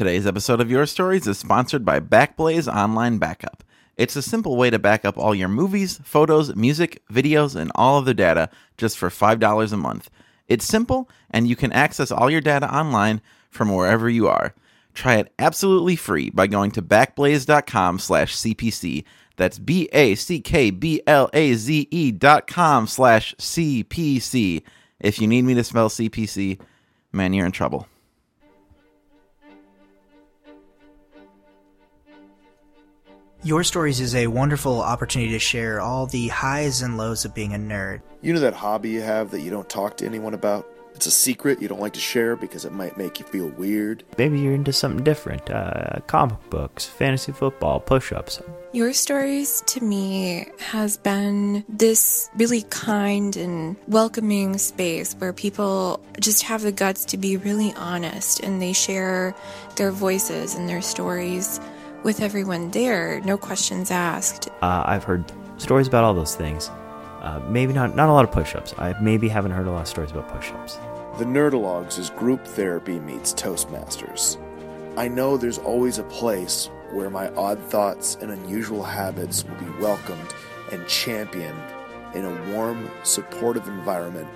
Today's 0.00 0.26
episode 0.26 0.62
of 0.62 0.70
Your 0.70 0.86
Stories 0.86 1.26
is 1.26 1.36
sponsored 1.36 1.84
by 1.84 2.00
Backblaze 2.00 2.74
Online 2.74 3.18
Backup. 3.18 3.62
It's 3.98 4.16
a 4.16 4.22
simple 4.22 4.56
way 4.56 4.70
to 4.70 4.78
back 4.78 5.04
up 5.04 5.18
all 5.18 5.34
your 5.34 5.50
movies, 5.50 6.00
photos, 6.02 6.56
music, 6.56 7.02
videos, 7.12 7.54
and 7.54 7.70
all 7.74 7.98
of 7.98 8.06
the 8.06 8.14
data 8.14 8.48
just 8.78 8.96
for 8.96 9.10
$5 9.10 9.72
a 9.74 9.76
month. 9.76 10.08
It's 10.48 10.64
simple, 10.64 11.10
and 11.30 11.46
you 11.46 11.54
can 11.54 11.70
access 11.72 12.10
all 12.10 12.30
your 12.30 12.40
data 12.40 12.74
online 12.74 13.20
from 13.50 13.74
wherever 13.74 14.08
you 14.08 14.26
are. 14.26 14.54
Try 14.94 15.16
it 15.16 15.34
absolutely 15.38 15.96
free 15.96 16.30
by 16.30 16.46
going 16.46 16.70
to 16.70 16.80
backblaze.com 16.80 17.98
slash 17.98 18.34
CPC. 18.34 19.04
That's 19.36 19.58
B-A-C-K-B-L-A-Z-E 19.58 20.12
dot 22.12 22.46
com 22.46 22.86
slash 22.86 23.34
CPC. 23.34 24.62
If 24.98 25.20
you 25.20 25.26
need 25.26 25.42
me 25.42 25.52
to 25.52 25.62
spell 25.62 25.90
CPC, 25.90 26.58
man, 27.12 27.34
you're 27.34 27.44
in 27.44 27.52
trouble. 27.52 27.86
Your 33.42 33.64
Stories 33.64 34.00
is 34.00 34.14
a 34.14 34.26
wonderful 34.26 34.82
opportunity 34.82 35.32
to 35.32 35.38
share 35.38 35.80
all 35.80 36.06
the 36.06 36.28
highs 36.28 36.82
and 36.82 36.98
lows 36.98 37.24
of 37.24 37.34
being 37.34 37.54
a 37.54 37.58
nerd. 37.58 38.02
You 38.20 38.34
know 38.34 38.40
that 38.40 38.52
hobby 38.52 38.90
you 38.90 39.00
have 39.00 39.30
that 39.30 39.40
you 39.40 39.50
don't 39.50 39.66
talk 39.66 39.96
to 39.96 40.06
anyone 40.06 40.34
about? 40.34 40.66
It's 40.94 41.06
a 41.06 41.10
secret 41.10 41.62
you 41.62 41.66
don't 41.66 41.80
like 41.80 41.94
to 41.94 42.00
share 42.00 42.36
because 42.36 42.66
it 42.66 42.72
might 42.72 42.98
make 42.98 43.18
you 43.18 43.24
feel 43.24 43.48
weird. 43.48 44.04
Maybe 44.18 44.38
you're 44.38 44.52
into 44.52 44.74
something 44.74 45.02
different 45.02 45.48
uh, 45.50 46.00
comic 46.06 46.38
books, 46.50 46.84
fantasy 46.84 47.32
football, 47.32 47.80
push 47.80 48.12
ups. 48.12 48.42
Your 48.74 48.92
Stories 48.92 49.62
to 49.68 49.82
me 49.82 50.46
has 50.58 50.98
been 50.98 51.64
this 51.66 52.28
really 52.36 52.64
kind 52.64 53.34
and 53.38 53.76
welcoming 53.88 54.58
space 54.58 55.14
where 55.14 55.32
people 55.32 56.04
just 56.20 56.42
have 56.42 56.60
the 56.60 56.72
guts 56.72 57.06
to 57.06 57.16
be 57.16 57.38
really 57.38 57.72
honest 57.72 58.40
and 58.40 58.60
they 58.60 58.74
share 58.74 59.34
their 59.76 59.92
voices 59.92 60.54
and 60.54 60.68
their 60.68 60.82
stories 60.82 61.58
with 62.02 62.20
everyone 62.20 62.70
there, 62.70 63.20
no 63.22 63.36
questions 63.36 63.90
asked. 63.90 64.48
Uh, 64.62 64.84
I've 64.86 65.04
heard 65.04 65.30
stories 65.58 65.88
about 65.88 66.04
all 66.04 66.14
those 66.14 66.34
things. 66.34 66.70
Uh, 67.20 67.40
maybe 67.48 67.72
not 67.72 67.94
not 67.94 68.08
a 68.08 68.12
lot 68.12 68.24
of 68.24 68.32
push-ups. 68.32 68.74
I 68.78 68.98
maybe 69.00 69.28
haven't 69.28 69.50
heard 69.50 69.66
a 69.66 69.70
lot 69.70 69.82
of 69.82 69.88
stories 69.88 70.10
about 70.10 70.28
push-ups. 70.28 70.78
The 71.18 71.24
Nerdologues 71.26 71.98
is 71.98 72.08
group 72.10 72.46
therapy 72.46 72.98
meets 72.98 73.34
Toastmasters. 73.34 74.38
I 74.96 75.08
know 75.08 75.36
there's 75.36 75.58
always 75.58 75.98
a 75.98 76.04
place 76.04 76.70
where 76.92 77.10
my 77.10 77.28
odd 77.34 77.58
thoughts 77.64 78.16
and 78.20 78.30
unusual 78.30 78.82
habits 78.82 79.44
will 79.44 79.56
be 79.56 79.78
welcomed 79.80 80.34
and 80.72 80.86
championed 80.88 81.62
in 82.14 82.24
a 82.24 82.52
warm, 82.52 82.90
supportive 83.02 83.68
environment 83.68 84.28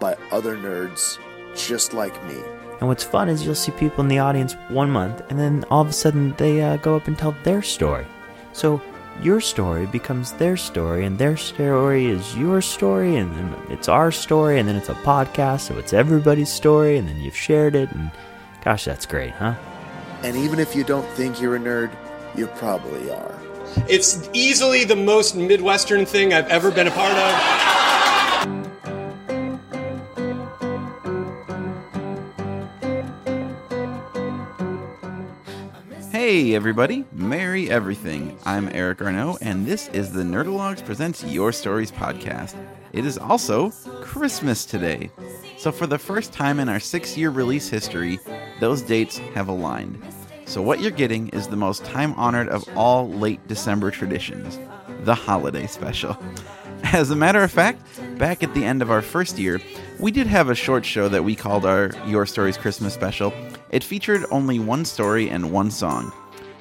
by 0.00 0.16
other 0.30 0.56
nerds 0.56 1.18
just 1.54 1.94
like 1.94 2.22
me. 2.26 2.36
And 2.80 2.88
what's 2.88 3.04
fun 3.04 3.28
is 3.28 3.44
you'll 3.44 3.54
see 3.54 3.72
people 3.72 4.02
in 4.02 4.08
the 4.08 4.18
audience 4.18 4.54
one 4.68 4.90
month, 4.90 5.22
and 5.30 5.38
then 5.38 5.64
all 5.70 5.82
of 5.82 5.88
a 5.88 5.92
sudden 5.92 6.34
they 6.36 6.62
uh, 6.62 6.76
go 6.78 6.96
up 6.96 7.06
and 7.06 7.16
tell 7.16 7.34
their 7.44 7.62
story. 7.62 8.06
So 8.52 8.80
your 9.22 9.40
story 9.40 9.86
becomes 9.86 10.32
their 10.32 10.56
story, 10.56 11.04
and 11.04 11.18
their 11.18 11.36
story 11.36 12.06
is 12.06 12.36
your 12.36 12.60
story, 12.60 13.16
and 13.16 13.34
then 13.36 13.54
it's 13.70 13.88
our 13.88 14.10
story, 14.10 14.58
and 14.58 14.68
then 14.68 14.76
it's 14.76 14.88
a 14.88 14.94
podcast, 14.94 15.60
so 15.60 15.78
it's 15.78 15.92
everybody's 15.92 16.52
story, 16.52 16.98
and 16.98 17.08
then 17.08 17.20
you've 17.20 17.36
shared 17.36 17.74
it, 17.74 17.90
and 17.92 18.10
gosh, 18.64 18.84
that's 18.84 19.06
great, 19.06 19.30
huh? 19.30 19.54
And 20.22 20.36
even 20.36 20.58
if 20.58 20.74
you 20.74 20.84
don't 20.84 21.08
think 21.10 21.40
you're 21.40 21.56
a 21.56 21.60
nerd, 21.60 21.92
you 22.34 22.48
probably 22.48 23.10
are. 23.10 23.38
It's 23.88 24.28
easily 24.32 24.84
the 24.84 24.96
most 24.96 25.36
Midwestern 25.36 26.06
thing 26.06 26.32
I've 26.32 26.48
ever 26.48 26.70
been 26.70 26.86
a 26.86 26.90
part 26.90 27.16
of. 27.16 27.73
Hey, 36.34 36.56
everybody. 36.56 37.04
Merry 37.12 37.70
everything. 37.70 38.36
I'm 38.44 38.68
Eric 38.72 39.00
Arnault, 39.00 39.38
and 39.40 39.64
this 39.64 39.86
is 39.90 40.10
the 40.10 40.24
Nerdologues 40.24 40.84
Presents 40.84 41.22
Your 41.22 41.52
Stories 41.52 41.92
podcast. 41.92 42.56
It 42.92 43.06
is 43.06 43.16
also 43.16 43.70
Christmas 44.02 44.64
today. 44.64 45.12
So, 45.58 45.70
for 45.70 45.86
the 45.86 45.96
first 45.96 46.32
time 46.32 46.58
in 46.58 46.68
our 46.68 46.80
six 46.80 47.16
year 47.16 47.30
release 47.30 47.68
history, 47.68 48.18
those 48.58 48.82
dates 48.82 49.18
have 49.18 49.46
aligned. 49.46 50.02
So, 50.44 50.60
what 50.60 50.80
you're 50.80 50.90
getting 50.90 51.28
is 51.28 51.46
the 51.46 51.54
most 51.54 51.84
time 51.84 52.12
honored 52.14 52.48
of 52.48 52.68
all 52.76 53.08
late 53.08 53.46
December 53.46 53.92
traditions 53.92 54.58
the 55.04 55.14
holiday 55.14 55.68
special. 55.68 56.18
As 56.82 57.12
a 57.12 57.16
matter 57.16 57.44
of 57.44 57.52
fact, 57.52 57.80
back 58.18 58.42
at 58.42 58.52
the 58.54 58.64
end 58.64 58.82
of 58.82 58.90
our 58.90 59.02
first 59.02 59.38
year, 59.38 59.60
we 60.00 60.10
did 60.10 60.26
have 60.26 60.50
a 60.50 60.54
short 60.56 60.84
show 60.84 61.08
that 61.08 61.22
we 61.22 61.36
called 61.36 61.64
our 61.64 61.92
Your 62.06 62.26
Stories 62.26 62.56
Christmas 62.56 62.92
special. 62.92 63.32
It 63.70 63.84
featured 63.84 64.26
only 64.32 64.58
one 64.58 64.84
story 64.84 65.30
and 65.30 65.52
one 65.52 65.70
song. 65.70 66.12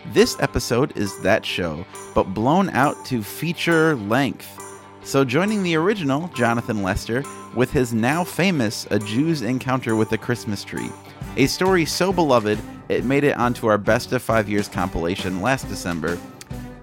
This 0.07 0.35
episode 0.41 0.97
is 0.97 1.17
that 1.21 1.45
show, 1.45 1.85
but 2.13 2.33
blown 2.33 2.69
out 2.71 3.05
to 3.05 3.23
feature 3.23 3.95
length. 3.95 4.59
So, 5.03 5.23
joining 5.23 5.63
the 5.63 5.75
original, 5.75 6.27
Jonathan 6.35 6.83
Lester, 6.83 7.23
with 7.55 7.71
his 7.71 7.93
now 7.93 8.25
famous 8.25 8.85
A 8.91 8.99
Jew's 8.99 9.41
Encounter 9.41 9.95
with 9.95 10.11
a 10.11 10.17
Christmas 10.17 10.63
Tree, 10.65 10.89
a 11.37 11.47
story 11.47 11.85
so 11.85 12.11
beloved 12.11 12.59
it 12.89 13.05
made 13.05 13.23
it 13.23 13.37
onto 13.37 13.67
our 13.67 13.77
Best 13.77 14.11
of 14.11 14.21
Five 14.21 14.49
Years 14.49 14.67
compilation 14.67 15.41
last 15.41 15.69
December, 15.69 16.17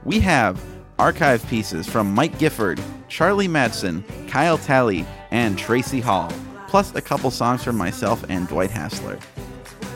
we 0.04 0.18
have 0.20 0.60
archive 0.98 1.46
pieces 1.48 1.86
from 1.86 2.14
Mike 2.14 2.38
Gifford, 2.38 2.80
Charlie 3.08 3.48
Madsen, 3.48 4.02
Kyle 4.28 4.58
Talley, 4.58 5.04
and 5.30 5.58
Tracie 5.58 6.00
Hall, 6.00 6.32
plus 6.68 6.94
a 6.94 7.02
couple 7.02 7.30
songs 7.30 7.62
from 7.62 7.76
myself 7.76 8.24
and 8.30 8.48
Dwight 8.48 8.70
Hassler. 8.70 9.18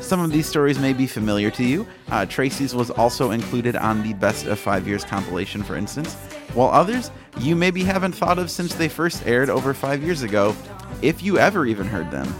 Some 0.04 0.20
of 0.20 0.30
these 0.30 0.46
stories 0.46 0.78
may 0.78 0.92
be 0.92 1.06
familiar 1.06 1.50
to 1.52 1.64
you. 1.64 1.86
Uh, 2.10 2.26
Tracie's 2.26 2.74
was 2.74 2.90
also 2.90 3.30
included 3.30 3.74
on 3.74 4.02
the 4.02 4.12
Best 4.12 4.44
of 4.44 4.58
Five 4.58 4.86
Years 4.86 5.02
compilation, 5.02 5.62
for 5.62 5.76
instance, 5.76 6.12
while 6.52 6.68
others 6.68 7.10
you 7.38 7.56
maybe 7.56 7.82
haven't 7.82 8.12
thought 8.12 8.38
of 8.38 8.50
since 8.50 8.74
they 8.74 8.86
first 8.86 9.26
aired 9.26 9.48
over 9.48 9.72
five 9.72 10.02
years 10.02 10.20
ago, 10.20 10.54
if 11.00 11.22
you 11.22 11.38
ever 11.38 11.64
even 11.64 11.86
heard 11.86 12.10
them. 12.10 12.32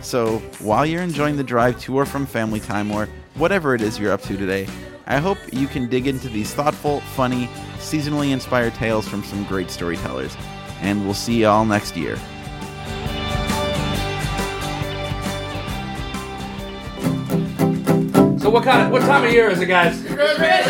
So, 0.00 0.38
while 0.60 0.86
you're 0.86 1.02
enjoying 1.02 1.36
the 1.36 1.44
drive 1.44 1.78
to 1.80 1.98
or 1.98 2.06
from 2.06 2.24
family 2.24 2.58
time 2.58 2.90
or 2.90 3.06
whatever 3.34 3.74
it 3.74 3.82
is 3.82 3.98
you're 3.98 4.12
up 4.12 4.22
to 4.22 4.38
today, 4.38 4.66
I 5.06 5.18
hope 5.18 5.36
you 5.52 5.66
can 5.66 5.90
dig 5.90 6.06
into 6.06 6.30
these 6.30 6.54
thoughtful, 6.54 7.00
funny, 7.00 7.48
seasonally 7.76 8.32
inspired 8.32 8.74
tales 8.74 9.06
from 9.06 9.22
some 9.24 9.44
great 9.44 9.70
storytellers. 9.70 10.34
And 10.80 11.04
we'll 11.04 11.12
see 11.12 11.40
you 11.40 11.48
all 11.48 11.66
next 11.66 11.98
year. 11.98 12.18
So 18.50 18.54
what 18.54 18.64
kind 18.64 18.82
of 18.84 18.90
what 18.90 19.02
time 19.02 19.24
of 19.24 19.32
year 19.32 19.48
is 19.48 19.60
it, 19.60 19.66
guys? 19.66 19.94
Christmas 20.02 20.66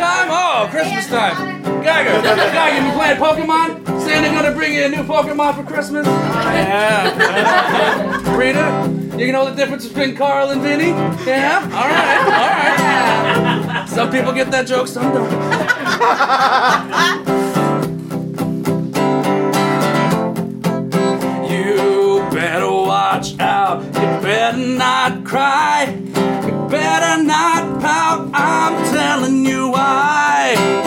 time. 0.00 0.28
Oh, 0.30 0.66
Christmas 0.70 1.06
time. 1.08 1.62
Geiger, 1.82 2.22
Geiger, 2.22 2.86
you 2.86 2.92
playing 2.92 3.18
Pokemon? 3.18 3.84
Santa 4.00 4.28
gonna 4.28 4.52
bring 4.52 4.72
you 4.72 4.86
a 4.86 4.88
new 4.88 5.02
Pokemon 5.02 5.56
for 5.56 5.62
Christmas? 5.62 6.06
Yeah. 6.06 7.04
Rita, 8.34 9.18
you 9.18 9.30
know 9.30 9.44
the 9.44 9.54
difference 9.54 9.86
between 9.86 10.16
Carl 10.16 10.48
and 10.48 10.62
Vinny? 10.62 10.88
Yeah. 11.26 11.60
All 11.64 11.86
right. 11.86 12.18
All 12.32 13.76
right. 13.76 13.88
Some 13.90 14.10
people 14.10 14.32
get 14.32 14.50
that 14.52 14.66
joke, 14.66 14.88
some 14.88 15.12
don't. 15.12 15.30
You 21.50 22.26
better 22.30 22.70
watch 22.70 23.38
out. 23.38 23.84
You 23.84 24.22
better 24.22 24.56
not 24.56 25.24
cry. 25.26 26.35
Better 26.70 27.22
not 27.22 27.80
pout. 27.80 28.30
I'm 28.34 28.92
telling 28.92 29.44
you 29.44 29.68
why. 29.68 30.85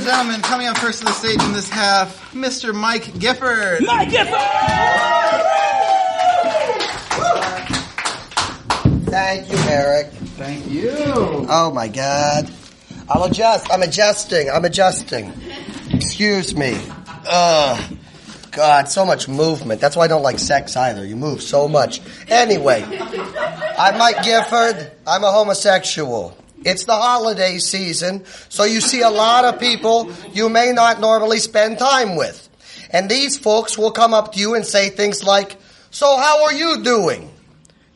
And 0.00 0.08
gentlemen, 0.08 0.40
coming 0.40 0.66
up 0.66 0.78
first 0.78 1.00
to 1.00 1.04
the 1.04 1.12
stage 1.12 1.42
in 1.42 1.52
this 1.52 1.68
half, 1.68 2.32
Mr. 2.32 2.74
Mike 2.74 3.18
Gifford. 3.18 3.84
Mike 3.84 4.10
Gifford! 4.10 4.34
Thank 9.10 9.50
you, 9.50 9.58
Eric. 9.68 10.06
Thank 10.38 10.70
you. 10.70 10.90
Oh 10.94 11.70
my 11.74 11.88
God. 11.88 12.50
I'll 13.10 13.24
adjust. 13.24 13.70
I'm 13.70 13.82
adjusting. 13.82 14.48
I'm 14.48 14.64
adjusting. 14.64 15.34
Excuse 15.90 16.56
me. 16.56 16.80
Ugh. 17.28 17.96
God, 18.52 18.88
so 18.88 19.04
much 19.04 19.28
movement. 19.28 19.80
That's 19.80 19.96
why 19.96 20.04
I 20.04 20.08
don't 20.08 20.22
like 20.22 20.38
sex 20.38 20.76
either. 20.76 21.04
You 21.04 21.16
move 21.16 21.42
so 21.42 21.68
much. 21.68 22.00
Anyway, 22.28 22.82
I'm 23.78 23.98
Mike 23.98 24.22
Gifford. 24.24 24.92
I'm 25.06 25.24
a 25.24 25.30
homosexual. 25.30 26.36
It's 26.62 26.84
the 26.84 26.94
holiday 26.94 27.58
season, 27.58 28.24
so 28.48 28.64
you 28.64 28.80
see 28.80 29.00
a 29.00 29.10
lot 29.10 29.44
of 29.44 29.58
people 29.58 30.12
you 30.32 30.48
may 30.48 30.72
not 30.72 31.00
normally 31.00 31.38
spend 31.38 31.78
time 31.78 32.16
with. 32.16 32.48
And 32.90 33.08
these 33.08 33.38
folks 33.38 33.78
will 33.78 33.92
come 33.92 34.12
up 34.12 34.32
to 34.32 34.38
you 34.38 34.54
and 34.54 34.66
say 34.66 34.90
things 34.90 35.24
like, 35.24 35.56
So 35.90 36.16
how 36.16 36.44
are 36.44 36.52
you 36.52 36.82
doing? 36.82 37.30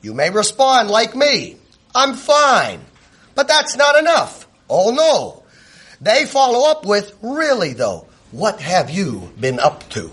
You 0.01 0.15
may 0.15 0.31
respond 0.31 0.89
like 0.89 1.15
me. 1.15 1.57
I'm 1.95 2.15
fine. 2.15 2.81
But 3.35 3.49
that's 3.49 3.77
not 3.77 3.99
enough. 3.99 4.47
Oh 4.69 4.91
no. 4.91 5.43
They 6.01 6.25
follow 6.27 6.71
up 6.71 6.87
with, 6.87 7.17
really 7.23 7.73
though, 7.73 8.07
what 8.31 8.61
have 8.61 8.91
you 8.91 9.33
been 9.39 9.61
up 9.61 9.89
to? 9.91 10.11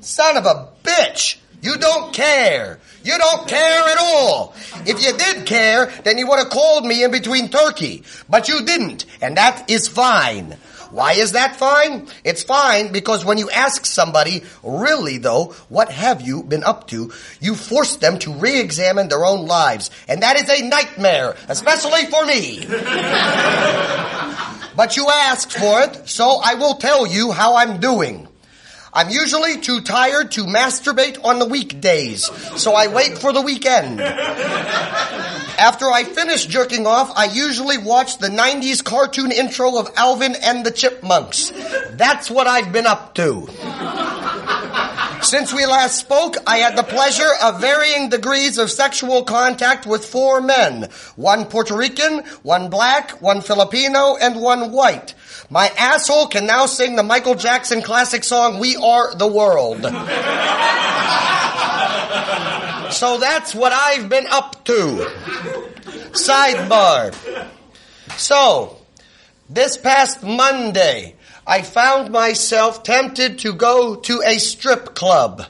Son 0.00 0.36
of 0.36 0.46
a 0.46 0.68
bitch! 0.82 1.38
You 1.62 1.78
don't 1.78 2.12
care. 2.12 2.80
You 3.04 3.16
don't 3.16 3.48
care 3.48 3.88
at 3.88 3.98
all. 3.98 4.54
If 4.84 5.02
you 5.02 5.16
did 5.16 5.46
care, 5.46 5.86
then 6.02 6.18
you 6.18 6.28
would 6.28 6.40
have 6.40 6.50
called 6.50 6.84
me 6.84 7.04
in 7.04 7.12
between 7.12 7.48
turkey. 7.48 8.02
But 8.28 8.48
you 8.48 8.64
didn't, 8.64 9.06
and 9.20 9.36
that 9.36 9.70
is 9.70 9.86
fine. 9.86 10.56
Why 10.90 11.14
is 11.14 11.32
that 11.32 11.56
fine? 11.56 12.08
It's 12.22 12.42
fine 12.42 12.92
because 12.92 13.24
when 13.24 13.38
you 13.38 13.48
ask 13.48 13.86
somebody, 13.86 14.42
really 14.62 15.16
though, 15.16 15.54
what 15.70 15.90
have 15.90 16.20
you 16.20 16.42
been 16.42 16.64
up 16.64 16.88
to, 16.88 17.10
you 17.40 17.54
force 17.54 17.96
them 17.96 18.18
to 18.20 18.34
re-examine 18.34 19.08
their 19.08 19.24
own 19.24 19.46
lives. 19.46 19.90
And 20.06 20.22
that 20.22 20.36
is 20.36 20.50
a 20.50 20.68
nightmare, 20.68 21.34
especially 21.48 22.04
for 22.06 22.26
me. 22.26 22.66
but 24.76 24.98
you 24.98 25.08
asked 25.08 25.52
for 25.52 25.82
it, 25.82 26.08
so 26.08 26.40
I 26.44 26.54
will 26.54 26.74
tell 26.74 27.06
you 27.06 27.32
how 27.32 27.56
I'm 27.56 27.80
doing. 27.80 28.28
I'm 28.94 29.08
usually 29.08 29.58
too 29.58 29.80
tired 29.80 30.32
to 30.32 30.44
masturbate 30.44 31.24
on 31.24 31.38
the 31.38 31.46
weekdays, 31.46 32.26
so 32.60 32.74
I 32.74 32.88
wait 32.88 33.16
for 33.16 33.32
the 33.32 33.40
weekend. 33.40 34.02
After 34.02 35.86
I 35.90 36.04
finish 36.04 36.44
jerking 36.44 36.86
off, 36.86 37.10
I 37.16 37.24
usually 37.24 37.78
watch 37.78 38.18
the 38.18 38.28
90s 38.28 38.84
cartoon 38.84 39.32
intro 39.32 39.78
of 39.78 39.88
Alvin 39.96 40.34
and 40.42 40.66
the 40.66 40.70
Chipmunks. 40.70 41.52
That's 41.92 42.30
what 42.30 42.46
I've 42.46 42.70
been 42.70 42.86
up 42.86 43.14
to. 43.14 43.48
Since 45.22 45.54
we 45.54 45.64
last 45.64 45.98
spoke, 45.98 46.36
I 46.46 46.58
had 46.58 46.76
the 46.76 46.82
pleasure 46.82 47.30
of 47.42 47.60
varying 47.60 48.10
degrees 48.10 48.58
of 48.58 48.70
sexual 48.70 49.22
contact 49.22 49.86
with 49.86 50.04
four 50.04 50.42
men. 50.42 50.88
One 51.16 51.46
Puerto 51.46 51.76
Rican, 51.76 52.24
one 52.42 52.68
black, 52.68 53.22
one 53.22 53.40
Filipino, 53.40 54.16
and 54.20 54.40
one 54.40 54.72
white. 54.72 55.14
My 55.52 55.68
asshole 55.76 56.28
can 56.28 56.46
now 56.46 56.64
sing 56.64 56.96
the 56.96 57.02
Michael 57.02 57.34
Jackson 57.34 57.82
classic 57.82 58.24
song, 58.24 58.58
We 58.58 58.74
Are 58.76 59.14
the 59.14 59.26
World. 59.26 59.82
so 62.94 63.18
that's 63.18 63.54
what 63.54 63.74
I've 63.74 64.08
been 64.08 64.26
up 64.28 64.64
to. 64.64 65.10
Sidebar. 66.12 67.14
So, 68.16 68.78
this 69.50 69.76
past 69.76 70.22
Monday, 70.22 71.16
I 71.46 71.60
found 71.60 72.10
myself 72.10 72.82
tempted 72.82 73.40
to 73.40 73.52
go 73.52 73.96
to 73.96 74.22
a 74.24 74.38
strip 74.38 74.94
club. 74.94 75.44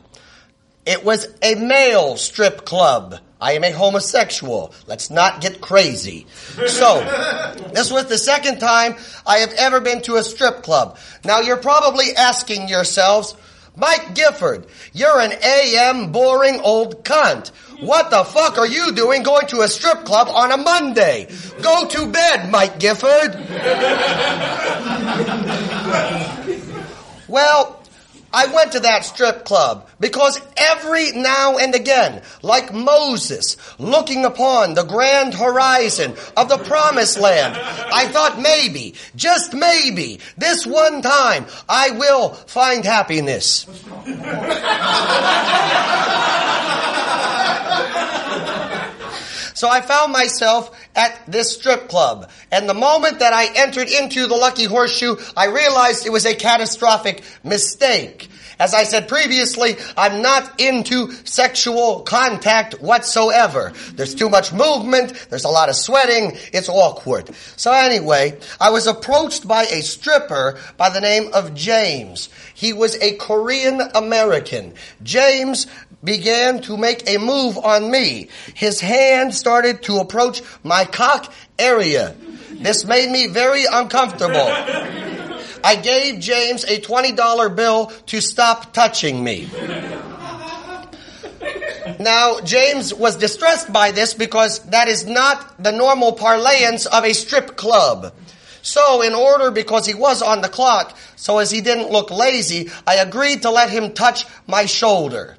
It 0.85 1.05
was 1.05 1.29
a 1.41 1.55
male 1.55 2.17
strip 2.17 2.65
club. 2.65 3.21
I 3.43 3.55
am 3.55 3.65
a 3.65 3.73
homosexual. 3.73 4.73
Let's 4.87 5.11
not 5.11 5.41
get 5.41 5.61
crazy. 5.61 6.29
So, 6.69 7.01
this 7.75 7.91
was 7.91 8.07
the 8.07 8.17
second 8.17 8.61
time 8.61 8.95
I 9.27 9.39
have 9.39 9.53
ever 9.55 9.81
been 9.81 10.01
to 10.03 10.15
a 10.15 10.23
strip 10.23 10.63
club. 10.63 10.97
Now 11.25 11.41
you're 11.41 11.57
probably 11.57 12.15
asking 12.17 12.69
yourselves, 12.69 13.35
Mike 13.75 14.15
Gifford, 14.15 14.69
you're 14.93 15.19
an 15.19 15.33
AM 15.43 16.13
boring 16.13 16.61
old 16.61 17.05
cunt. 17.05 17.49
What 17.81 18.13
the 18.13 18.23
fuck 18.23 18.59
are 18.59 18.67
you 18.67 18.93
doing 18.93 19.25
going 19.25 19.49
to 19.49 19.63
a 19.63 19.69
strip 19.69 20.05
club 20.05 20.29
on 20.29 20.53
a 20.53 20.57
Monday? 20.57 21.27
Go 21.63 21.89
to 21.89 22.07
bed, 22.07 22.49
Mike 22.49 22.79
Gifford. 22.79 23.35
well, 27.27 27.82
I 28.33 28.47
went 28.47 28.73
to 28.73 28.81
that 28.81 29.05
strip 29.05 29.45
club 29.45 29.89
because 30.01 30.41
every 30.57 31.13
now 31.13 31.59
and 31.59 31.75
again, 31.75 32.23
like 32.43 32.73
Moses 32.73 33.57
looking 33.79 34.25
upon 34.25 34.75
the 34.75 34.85
grand 34.85 35.35
horizon 35.35 36.15
of 36.37 36.49
the 36.49 36.59
promised 36.59 37.19
land, 37.19 37.57
I 37.57 38.07
thought 38.09 38.41
maybe, 38.41 38.95
just 39.15 39.53
maybe, 39.55 40.21
this 40.37 40.67
one 40.67 41.03
time 41.03 41.47
I 41.69 41.91
will 41.91 42.31
find 42.31 42.85
happiness. 42.85 43.67
So 49.63 49.69
I 49.69 49.81
found 49.81 50.13
myself 50.13 50.77
at 50.97 51.21
this 51.29 51.55
strip 51.55 51.87
club. 51.87 52.29
And 52.51 52.69
the 52.69 52.75
moment 52.75 53.21
that 53.21 53.33
I 53.33 53.47
entered 53.55 53.89
into 53.89 54.27
the 54.27 54.35
Lucky 54.35 54.65
Horseshoe, 54.65 55.15
I 55.37 55.47
realized 55.47 56.05
it 56.05 56.11
was 56.11 56.27
a 56.27 56.35
catastrophic 56.35 57.23
mistake. 57.45 58.29
As 58.59 58.75
I 58.75 58.83
said 58.83 59.07
previously, 59.07 59.77
I'm 59.97 60.21
not 60.21 60.61
into 60.61 61.13
sexual 61.25 62.01
contact 62.01 62.81
whatsoever. 62.81 63.73
There's 63.95 64.17
too 64.17 64.29
much 64.29 64.53
movement, 64.53 65.29
there's 65.31 65.45
a 65.45 65.49
lot 65.49 65.69
of 65.69 65.77
sweating, 65.77 66.37
it's 66.53 66.69
awkward. 66.69 67.31
So 67.57 67.71
anyway, 67.71 68.41
I 68.61 68.71
was 68.71 68.89
approached 68.89 69.47
by 69.47 69.63
a 69.65 69.83
stripper 69.83 70.59
by 70.77 70.91
the 70.91 71.01
name 71.01 71.31
of 71.35 71.55
James. 71.55 72.31
He 72.53 72.73
was 72.73 72.97
a 72.97 73.15
Korean 73.15 73.81
American. 73.95 74.75
James 75.05 75.69
began 76.05 76.61
to 76.63 76.77
make 76.77 77.09
a 77.09 77.19
move 77.19 77.59
on 77.59 77.91
me. 77.91 78.29
His 78.55 78.81
hand 78.81 79.35
started 79.35 79.83
to 79.85 79.99
approach 79.99 80.43
my 80.63 80.85
cock 80.85 81.33
area. 81.59 82.15
This 82.51 82.85
made 82.85 83.11
me 83.11 83.29
very 83.29 83.65
uncomfortable. 83.71 84.49
I 85.65 85.77
gave 85.77 86.21
James 86.21 86.65
a 86.65 86.81
$20 86.81 87.57
bill 87.57 87.87
to 88.07 88.21
stop 88.21 88.73
touching 88.73 89.23
me. 89.23 89.49
Now, 91.99 92.41
James 92.41 92.93
was 92.93 93.17
distressed 93.17 93.73
by 93.73 93.91
this 93.93 94.15
because 94.15 94.61
that 94.67 94.89
is 94.89 95.07
not 95.07 95.63
the 95.63 95.73
normal 95.73 96.13
parlance 96.13 96.87
of 96.87 97.05
a 97.05 97.13
strip 97.13 97.57
club. 97.57 98.13
So, 98.63 99.03
in 99.03 99.13
order, 99.15 99.51
because 99.51 99.87
he 99.87 99.95
was 99.95 100.23
on 100.23 100.41
the 100.41 100.49
clock, 100.49 100.97
so 101.17 101.39
as 101.39 101.51
he 101.51 101.61
didn't 101.61 101.91
look 101.91 102.11
lazy, 102.11 102.71
I 102.87 102.97
agreed 102.97 103.43
to 103.43 103.51
let 103.51 103.71
him 103.71 103.93
touch 103.93 104.25
my 104.47 104.67
shoulder. 104.67 105.37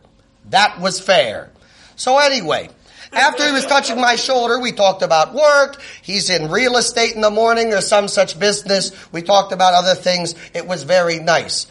That 0.54 0.80
was 0.80 1.00
fair. 1.00 1.50
So 1.96 2.20
anyway, 2.20 2.70
after 3.12 3.44
he 3.44 3.52
was 3.52 3.66
touching 3.66 4.00
my 4.00 4.16
shoulder, 4.16 4.60
we 4.60 4.72
talked 4.72 5.02
about 5.02 5.34
work. 5.34 5.82
He's 6.04 6.30
in 6.30 6.52
real 6.52 6.78
estate 6.78 7.16
in 7.16 7.22
the 7.22 7.32
morning 7.32 7.74
or 7.74 7.82
some 7.82 8.08
such 8.08 8.38
business. 8.38 8.92
We 9.12 9.24
talked 9.24 9.52
about 9.52 9.74
other 9.74 9.96
things. 9.96 10.36
It 10.54 10.68
was 10.68 10.84
very 10.84 11.18
nice. 11.18 11.66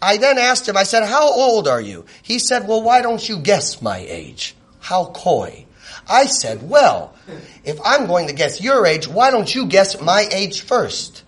I 0.00 0.18
then 0.18 0.38
asked 0.38 0.68
him, 0.68 0.76
I 0.76 0.84
said, 0.84 1.02
how 1.02 1.32
old 1.32 1.66
are 1.66 1.80
you? 1.80 2.06
He 2.22 2.38
said, 2.38 2.68
well, 2.68 2.80
why 2.80 3.02
don't 3.02 3.28
you 3.28 3.40
guess 3.40 3.82
my 3.82 3.98
age? 3.98 4.54
How 4.78 5.06
coy. 5.06 5.66
I 6.08 6.26
said, 6.26 6.70
well, 6.70 7.16
if 7.64 7.80
I'm 7.84 8.06
going 8.06 8.28
to 8.28 8.34
guess 8.34 8.60
your 8.60 8.86
age, 8.86 9.08
why 9.08 9.32
don't 9.32 9.52
you 9.52 9.66
guess 9.66 10.00
my 10.00 10.28
age 10.30 10.60
first? 10.60 11.24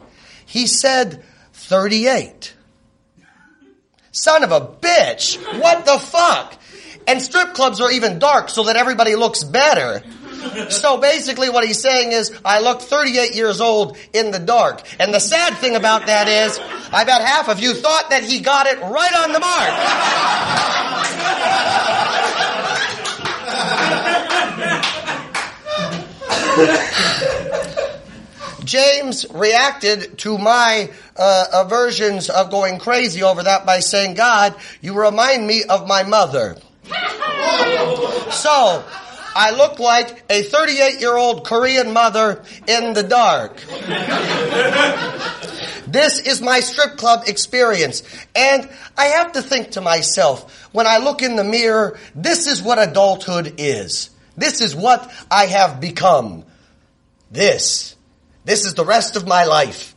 He 0.47 0.69
said, 0.69 1.25
38. 1.55 2.55
Son 4.13 4.45
of 4.45 4.53
a 4.53 4.61
bitch! 4.61 5.39
What 5.61 5.87
the 5.87 5.99
fuck? 5.99 6.61
And 7.07 7.21
strip 7.21 7.55
clubs 7.55 7.81
are 7.81 7.91
even 7.91 8.19
dark 8.19 8.49
so 8.49 8.65
that 8.65 8.77
everybody 8.77 9.15
looks 9.15 9.45
better. 9.45 10.03
So 10.71 10.99
basically 10.99 11.49
what 11.49 11.65
he's 11.67 11.81
saying 11.81 12.13
is, 12.13 12.31
I 12.45 12.61
look 12.61 12.83
38 12.83 13.35
years 13.35 13.61
old 13.61 13.97
in 14.13 14.31
the 14.31 14.39
dark. 14.39 14.83
And 15.01 15.13
the 15.13 15.21
sad 15.21 15.55
thing 15.59 15.75
about 15.75 16.07
that 16.07 16.29
is, 16.29 16.59
I 16.93 17.05
bet 17.05 17.23
half 17.23 17.49
of 17.49 17.61
you 17.61 17.75
thought 17.75 18.11
that 18.11 18.25
he 18.25 18.41
got 18.41 18.67
it 18.67 18.79
right 18.81 19.15
on 19.15 19.33
the 19.33 19.41
mark. 19.41 19.71
James 28.65 29.27
reacted 29.31 30.19
to 30.19 30.39
my 30.39 30.91
uh, 31.17 31.47
aversions 31.53 32.31
of 32.31 32.51
going 32.51 32.79
crazy 32.79 33.23
over 33.23 33.43
that 33.43 33.67
by 33.67 33.81
saying, 33.81 34.15
God, 34.15 34.55
you 34.81 34.99
remind 34.99 35.47
me 35.47 35.65
of 35.65 35.87
my 35.87 36.03
mother. 36.03 36.57
So, 38.31 38.85
I 39.37 39.53
look 39.53 39.79
like 39.79 40.25
a 40.29 40.43
38 40.43 41.01
year 41.01 41.17
old 41.17 41.45
Korean 41.45 41.93
mother 41.93 42.43
in 42.67 42.95
the 42.95 43.03
dark. 43.03 43.61
This 45.87 46.19
is 46.19 46.41
my 46.41 46.61
strip 46.61 46.97
club 46.97 47.25
experience. 47.29 48.03
And 48.35 48.69
I 48.97 49.05
have 49.07 49.33
to 49.33 49.43
think 49.43 49.73
to 49.73 49.81
myself, 49.81 50.69
when 50.73 50.87
I 50.87 50.99
look 50.99 51.23
in 51.23 51.37
the 51.37 51.45
mirror, 51.45 51.99
this 52.15 52.49
is 52.49 52.63
what 52.63 52.81
adulthood 52.81 53.55
is. 53.59 54.11
This 54.37 54.61
is 54.61 54.75
what 54.75 55.13
I 55.31 55.47
have 55.47 55.81
become. 55.81 56.45
This. 57.31 57.95
This 58.45 58.65
is 58.65 58.75
the 58.75 58.85
rest 58.85 59.15
of 59.15 59.27
my 59.27 59.45
life. 59.45 59.95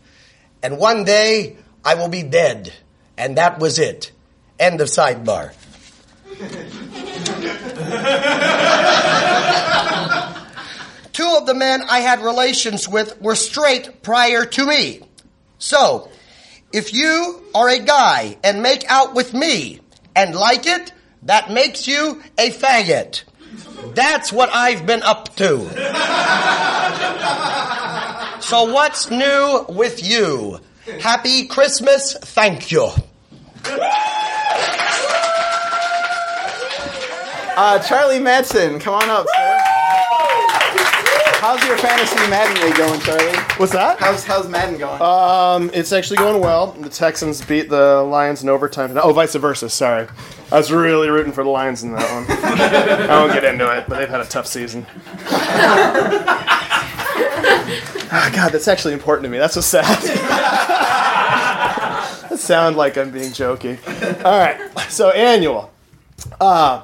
And 0.62 0.77
one 0.77 1.03
day 1.03 1.58
I 1.84 1.96
will 1.96 2.10
be 2.10 2.24
dead. 2.24 2.72
And 3.17 3.38
that 3.38 3.58
was 3.58 3.79
it. 3.79 4.12
End 4.60 4.82
of 4.82 4.89
sidebar. 4.89 5.53
Two 11.13 11.36
of 11.36 11.48
the 11.48 11.56
men 11.56 11.82
I 11.89 12.00
had 12.01 12.22
relations 12.22 12.88
with 12.88 13.20
were 13.20 13.36
straight 13.36 14.03
prior 14.03 14.46
to 14.46 14.65
me. 14.65 15.01
So, 15.58 16.12
if 16.72 16.94
you 16.94 17.44
are 17.56 17.70
a 17.70 17.79
guy 17.79 18.38
and 18.44 18.62
make 18.62 18.86
out 18.88 19.15
with 19.15 19.34
me 19.34 19.79
and 20.15 20.36
like 20.36 20.67
it, 20.67 20.94
that 21.24 21.50
makes 21.50 21.88
you 21.88 22.22
a 22.38 22.51
faggot. 22.51 23.24
That's 23.96 24.32
what 24.32 24.50
I've 24.53 24.86
been 24.86 25.01
up 25.01 25.36
to. 25.38 25.58
So, 28.41 28.72
what's 28.72 29.10
new 29.10 29.65
with 29.70 30.03
you? 30.08 30.60
Happy 31.01 31.48
Christmas, 31.48 32.13
thank 32.13 32.72
you. 32.72 32.91
Uh, 37.60 37.80
Charlie 37.80 38.20
Madsen, 38.20 38.80
come 38.80 38.94
on 38.94 39.10
up, 39.10 39.26
sir. 39.36 39.58
How's 41.40 41.66
your 41.66 41.76
fantasy 41.80 42.16
Madden 42.30 42.64
league 42.64 42.78
going, 42.78 43.00
Charlie? 43.00 43.36
What's 43.58 43.72
that? 43.72 43.98
How's 44.00 44.24
how's 44.24 44.48
Madden 44.48 44.78
going? 44.78 45.02
Um, 45.02 45.72
it's 45.74 45.92
actually 45.92 46.18
going 46.18 46.40
well. 46.40 46.74
The 46.74 46.88
Texans 46.88 47.44
beat 47.44 47.68
the 47.68 48.04
Lions 48.04 48.44
in 48.44 48.50
overtime. 48.50 48.96
Oh, 49.02 49.12
vice 49.12 49.34
versa. 49.34 49.72
Sorry, 49.72 50.08
I 50.52 50.56
was 50.56 50.72
really 50.72 51.10
rooting 51.10 51.34
for 51.34 51.44
the 51.44 51.50
Lions 51.50 51.82
in 51.82 51.94
that 51.94 52.12
one. 52.14 52.26
I 53.10 53.20
won't 53.20 53.34
get 53.34 53.44
into 53.44 53.66
it, 53.76 53.86
but 53.88 53.98
they've 53.98 54.08
had 54.08 54.22
a 54.22 54.26
tough 54.26 54.46
season. 54.46 54.86
Ah, 58.10 58.32
God, 58.36 58.52
that's 58.52 58.68
actually 58.68 58.94
important 58.94 59.24
to 59.24 59.30
me. 59.30 59.40
That's 59.40 59.56
so 59.56 59.62
sad. 59.62 59.84
that 62.30 62.38
sound 62.38 62.76
like 62.76 63.00
I'm 63.00 63.10
being 63.10 63.32
jokey. 63.32 63.80
All 64.24 64.38
right, 64.38 64.60
so 64.92 65.10
annual. 65.10 65.72
Uh, 66.40 66.84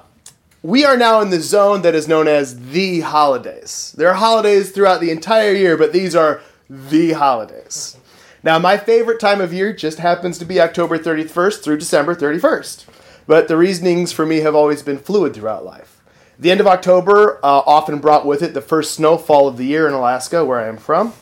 we 0.64 0.86
are 0.86 0.96
now 0.96 1.20
in 1.20 1.30
the 1.30 1.42
zone 1.42 1.82
that 1.82 1.94
is 1.94 2.08
known 2.08 2.26
as 2.26 2.70
the 2.72 3.02
holidays. 3.02 3.94
There 3.98 4.08
are 4.08 4.14
holidays 4.14 4.72
throughout 4.72 5.02
the 5.02 5.12
entire 5.12 5.52
year, 5.52 5.78
but 5.78 5.92
these 5.92 6.16
are 6.16 6.40
the 6.70 7.12
holidays. 7.12 7.98
Now, 8.44 8.60
my 8.60 8.78
favorite 8.78 9.20
time 9.20 9.42
of 9.42 9.54
year 9.54 9.74
just 9.74 10.00
happens 10.00 10.38
to 10.38 10.46
be 10.46 10.62
October 10.62 10.98
31st 10.98 11.62
through 11.62 11.78
December 11.80 12.16
31st, 12.16 12.86
but 13.28 13.50
the 13.50 13.58
reasonings 13.58 14.14
for 14.14 14.26
me 14.26 14.38
have 14.38 14.56
always 14.56 14.82
been 14.82 14.98
fluid 14.98 15.34
throughout 15.34 15.66
life. 15.66 16.02
The 16.40 16.50
end 16.50 16.62
of 16.62 16.68
October 16.68 17.40
uh, 17.44 17.62
often 17.66 18.00
brought 18.00 18.26
with 18.26 18.42
it 18.42 18.54
the 18.54 18.62
first 18.62 18.94
snowfall 18.94 19.50
of 19.50 19.58
the 19.58 19.66
year 19.66 19.86
in 19.86 19.94
Alaska, 19.94 20.46
where 20.46 20.62
I 20.62 20.70
am 20.70 20.78
from. 20.78 21.14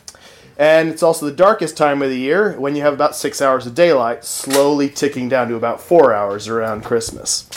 And 0.56 0.88
it's 0.88 1.02
also 1.02 1.26
the 1.26 1.32
darkest 1.32 1.76
time 1.76 2.00
of 2.02 2.10
the 2.10 2.18
year 2.18 2.52
when 2.60 2.76
you 2.76 2.82
have 2.82 2.94
about 2.94 3.16
six 3.16 3.42
hours 3.42 3.66
of 3.66 3.74
daylight, 3.74 4.24
slowly 4.24 4.88
ticking 4.88 5.28
down 5.28 5.48
to 5.48 5.56
about 5.56 5.80
four 5.80 6.12
hours 6.12 6.46
around 6.46 6.84
Christmas. 6.84 7.48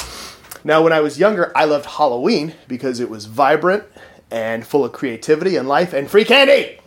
Now, 0.65 0.81
when 0.81 0.91
I 0.91 0.99
was 0.99 1.19
younger, 1.19 1.55
I 1.55 1.65
loved 1.65 1.85
Halloween 1.85 2.55
because 2.67 2.99
it 2.99 3.07
was 3.07 3.25
vibrant 3.25 3.83
and 4.31 4.65
full 4.65 4.83
of 4.83 4.93
creativity 4.93 5.57
and 5.57 5.67
life 5.67 5.93
and 5.93 6.09
free 6.09 6.25
candy. 6.25 6.79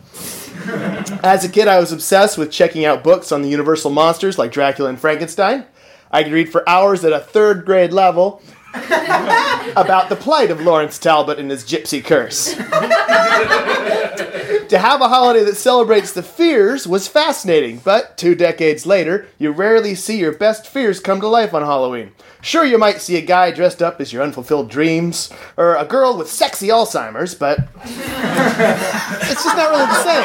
As 1.23 1.45
a 1.45 1.49
kid, 1.49 1.69
I 1.69 1.79
was 1.79 1.93
obsessed 1.93 2.37
with 2.37 2.51
checking 2.51 2.83
out 2.83 3.05
books 3.05 3.31
on 3.31 3.41
the 3.41 3.47
Universal 3.47 3.91
monsters 3.91 4.37
like 4.37 4.51
Dracula 4.51 4.89
and 4.89 4.99
Frankenstein. 4.99 5.63
I 6.11 6.23
could 6.23 6.33
read 6.33 6.49
for 6.49 6.67
hours 6.67 7.05
at 7.05 7.13
a 7.13 7.21
third 7.21 7.65
grade 7.65 7.93
level 7.93 8.41
about 8.73 10.09
the 10.09 10.17
plight 10.19 10.51
of 10.51 10.59
Lawrence 10.59 10.99
Talbot 10.99 11.39
and 11.39 11.49
his 11.49 11.63
gypsy 11.63 12.03
curse. 12.03 12.55
to 14.67 14.77
have 14.77 14.99
a 14.99 15.07
holiday 15.07 15.45
that 15.45 15.55
celebrates 15.55 16.11
the 16.11 16.21
fears 16.21 16.85
was 16.85 17.07
fascinating, 17.07 17.79
but 17.79 18.17
two 18.17 18.35
decades 18.35 18.85
later, 18.85 19.27
you 19.37 19.51
rarely 19.51 19.95
see 19.95 20.19
your 20.19 20.33
best 20.33 20.67
fears 20.67 20.99
come 20.99 21.21
to 21.21 21.27
life 21.29 21.53
on 21.53 21.61
Halloween. 21.61 22.11
Sure, 22.41 22.63
you 22.63 22.77
might 22.77 23.01
see 23.01 23.17
a 23.17 23.21
guy 23.21 23.51
dressed 23.51 23.81
up 23.81 23.99
as 23.99 24.13
your 24.13 24.23
unfulfilled 24.23 24.69
dreams, 24.69 25.29
or 25.57 25.75
a 25.75 25.83
girl 25.83 26.17
with 26.17 26.29
sexy 26.29 26.69
Alzheimer's, 26.69 27.35
but 27.35 27.59
it's 27.83 29.43
just 29.43 29.57
not 29.57 29.71
really 29.71 29.85
the 29.85 30.03
same. 30.03 30.23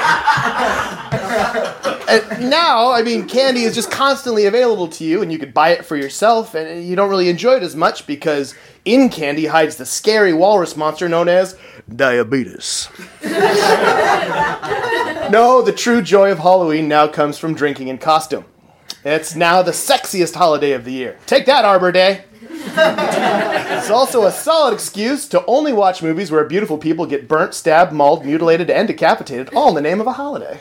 And 2.09 2.51
now, 2.51 2.93
I 2.93 3.03
mean, 3.03 3.27
candy 3.27 3.65
is 3.65 3.75
just 3.75 3.91
constantly 3.91 4.47
available 4.47 4.87
to 4.89 5.05
you, 5.05 5.23
and 5.23 5.33
you 5.33 5.39
could 5.39 5.53
buy 5.53 5.71
it 5.71 5.85
for 5.85 5.97
yourself, 5.97 6.55
and 6.55 6.85
you 6.85 6.95
don't 6.95 7.11
really 7.11 7.29
enjoy 7.29 7.57
it 7.57 7.65
as 7.65 7.75
much 7.75 8.07
because 8.07 8.55
in 8.85 9.09
candy 9.09 9.47
hides 9.47 9.77
the 9.77 9.87
scary 9.87 10.33
walrus 10.33 10.77
monster 10.77 11.09
known 11.09 11.29
as 11.29 11.59
diabetes. 11.97 12.89
no, 15.31 15.63
the 15.63 15.73
true 15.77 16.01
joy 16.01 16.31
of 16.31 16.39
Halloween 16.39 16.87
now 16.87 17.09
comes 17.09 17.39
from 17.39 17.55
drinking 17.55 17.89
in 17.89 17.99
costume. 17.99 18.45
It's 19.05 19.35
now 19.35 19.63
the 19.63 19.73
sexiest 19.73 20.35
holiday 20.35 20.73
of 20.73 20.85
the 20.85 20.93
year. 20.93 21.19
Take 21.27 21.47
that, 21.47 21.65
Arbor 21.65 21.93
Day! 21.93 22.25
it's 22.77 23.91
also 23.91 24.25
a 24.25 24.33
solid 24.33 24.73
excuse 24.73 25.29
to 25.29 25.45
only 25.47 25.73
watch 25.73 26.03
movies 26.03 26.31
where 26.31 26.45
beautiful 26.45 26.79
people 26.79 27.07
get 27.07 27.29
burnt, 27.29 27.55
stabbed, 27.55 27.93
mauled, 27.93 28.25
mutilated, 28.25 28.71
and 28.71 28.89
decapitated, 28.89 29.51
all 29.55 29.69
in 29.69 29.75
the 29.75 29.81
name 29.81 30.01
of 30.01 30.07
a 30.07 30.13
holiday. 30.13 30.59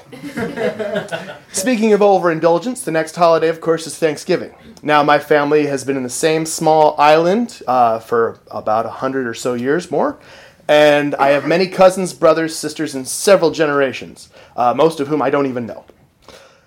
Speaking 1.52 1.94
of 1.94 2.02
overindulgence, 2.02 2.84
the 2.84 2.92
next 2.92 3.16
holiday, 3.16 3.48
of 3.50 3.62
course, 3.62 3.88
is 3.88 3.98
Thanksgiving. 3.98 4.54
Now, 4.82 5.04
my 5.04 5.20
family 5.20 5.66
has 5.68 5.84
been 5.84 5.98
in 5.98 6.04
the 6.04 6.10
same 6.10 6.46
small 6.46 6.96
island 7.00 7.62
uh, 7.68 8.00
for 8.00 8.40
about 8.52 8.86
a 8.86 8.90
hundred 8.90 9.26
or 9.28 9.34
so 9.34 9.54
years 9.54 9.90
more, 9.90 10.20
and 10.68 11.16
I 11.16 11.30
have 11.30 11.48
many 11.48 11.68
cousins, 11.68 12.14
brothers, 12.14 12.56
sisters, 12.56 12.96
and 12.96 13.08
several 13.08 13.52
generations, 13.52 14.30
uh, 14.56 14.74
most 14.74 15.00
of 15.00 15.08
whom 15.08 15.22
I 15.22 15.30
don't 15.30 15.48
even 15.48 15.66
know. 15.66 15.86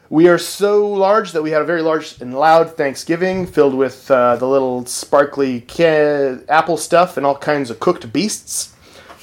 We 0.08 0.28
are 0.28 0.38
so 0.38 0.86
large 0.88 1.32
that 1.32 1.42
we 1.42 1.50
had 1.50 1.62
a 1.62 1.64
very 1.64 1.82
large 1.82 2.20
and 2.20 2.32
loud 2.32 2.76
Thanksgiving 2.76 3.44
filled 3.46 3.74
with 3.74 4.08
uh, 4.10 4.36
the 4.36 4.46
little 4.46 4.86
sparkly 4.86 5.62
ca- 5.62 6.38
apple 6.48 6.76
stuff 6.76 7.16
and 7.16 7.26
all 7.26 7.36
kinds 7.36 7.70
of 7.70 7.80
cooked 7.80 8.12
beasts, 8.12 8.72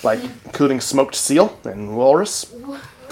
like 0.03 0.19
including 0.45 0.81
smoked 0.81 1.15
seal 1.15 1.57
and 1.63 1.95
walrus. 1.95 2.53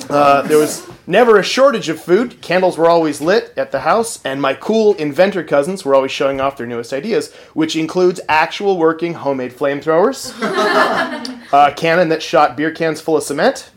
Uh, 0.10 0.42
there 0.42 0.58
was 0.58 0.86
never 1.08 1.38
a 1.38 1.44
shortage 1.44 1.88
of 1.88 2.02
food. 2.02 2.42
Candles 2.42 2.78
were 2.78 2.90
always 2.90 3.22
lit 3.22 3.54
at 3.56 3.72
the 3.72 3.82
house, 3.82 4.20
and 4.26 4.42
my 4.42 4.54
cool 4.54 4.94
inventor 4.96 5.44
cousins 5.44 5.86
were 5.86 5.96
always 5.96 6.12
showing 6.12 6.42
off 6.42 6.58
their 6.58 6.68
newest 6.68 6.92
ideas, 6.92 7.32
which 7.54 7.76
includes 7.76 8.20
actual 8.28 8.78
working 8.78 9.14
homemade 9.14 9.54
flamethrowers, 9.54 10.34
a 11.54 11.74
cannon 11.78 12.10
that 12.10 12.22
shot 12.24 12.58
beer 12.58 12.72
cans 12.72 13.00
full 13.00 13.16
of 13.16 13.24
cement, 13.24 13.70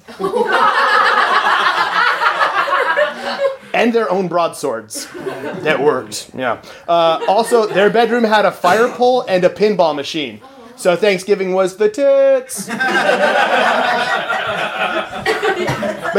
and 3.75 3.93
their 3.93 4.11
own 4.11 4.28
broadswords 4.28 5.07
that 5.12 5.81
worked. 5.81 6.31
Yeah. 6.35 6.62
Uh, 6.88 7.25
also, 7.28 7.66
their 7.66 7.90
bedroom 7.90 8.25
had 8.25 8.45
a 8.45 8.52
fire 8.52 8.88
pole 8.88 9.23
and 9.23 9.45
a 9.45 9.50
pinball 9.50 9.95
machine. 9.95 10.40
So 10.76 10.97
Thanksgiving 10.97 11.52
was 11.52 11.76
the 11.76 11.88
tits. 11.88 12.66
but 12.66 12.78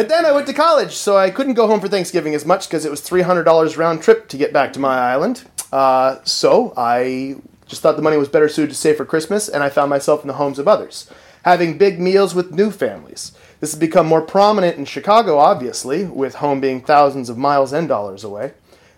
then 0.10 0.26
I 0.26 0.32
went 0.34 0.48
to 0.48 0.54
college, 0.54 0.94
so 0.94 1.18
I 1.18 1.30
couldn't 1.30 1.56
go 1.56 1.68
home 1.68 1.80
for 1.80 1.88
Thanksgiving 1.88 2.36
as 2.36 2.46
much 2.46 2.68
because 2.68 2.86
it 2.86 2.92
was 2.92 3.02
$300 3.02 3.78
round 3.78 4.02
trip 4.02 4.28
to 4.30 4.38
get 4.38 4.54
back 4.54 4.74
to 4.74 4.80
my 4.80 4.98
island. 4.98 5.44
Uh, 5.72 6.18
so 6.24 6.74
I 6.78 7.36
just 7.68 7.82
thought 7.82 7.96
the 7.96 8.02
money 8.02 8.18
was 8.18 8.30
better 8.30 8.48
suited 8.48 8.70
to 8.70 8.76
save 8.76 8.98
for 8.98 9.06
Christmas, 9.06 9.50
and 9.50 9.64
I 9.64 9.70
found 9.70 9.90
myself 9.90 10.22
in 10.22 10.28
the 10.28 10.36
homes 10.36 10.60
of 10.60 10.68
others, 10.68 11.10
having 11.44 11.78
big 11.78 12.00
meals 12.00 12.36
with 12.36 12.52
new 12.52 12.72
families. 12.72 13.32
This 13.66 13.72
has 13.72 13.80
become 13.80 14.06
more 14.06 14.22
prominent 14.22 14.78
in 14.78 14.86
Chicago, 14.86 15.40
obviously, 15.40 16.04
with 16.04 16.36
home 16.36 16.62
being 16.62 16.82
thousands 16.82 17.30
of 17.32 17.38
miles 17.40 17.74
and 17.74 17.88
dollars 17.88 18.24
away. 18.24 18.54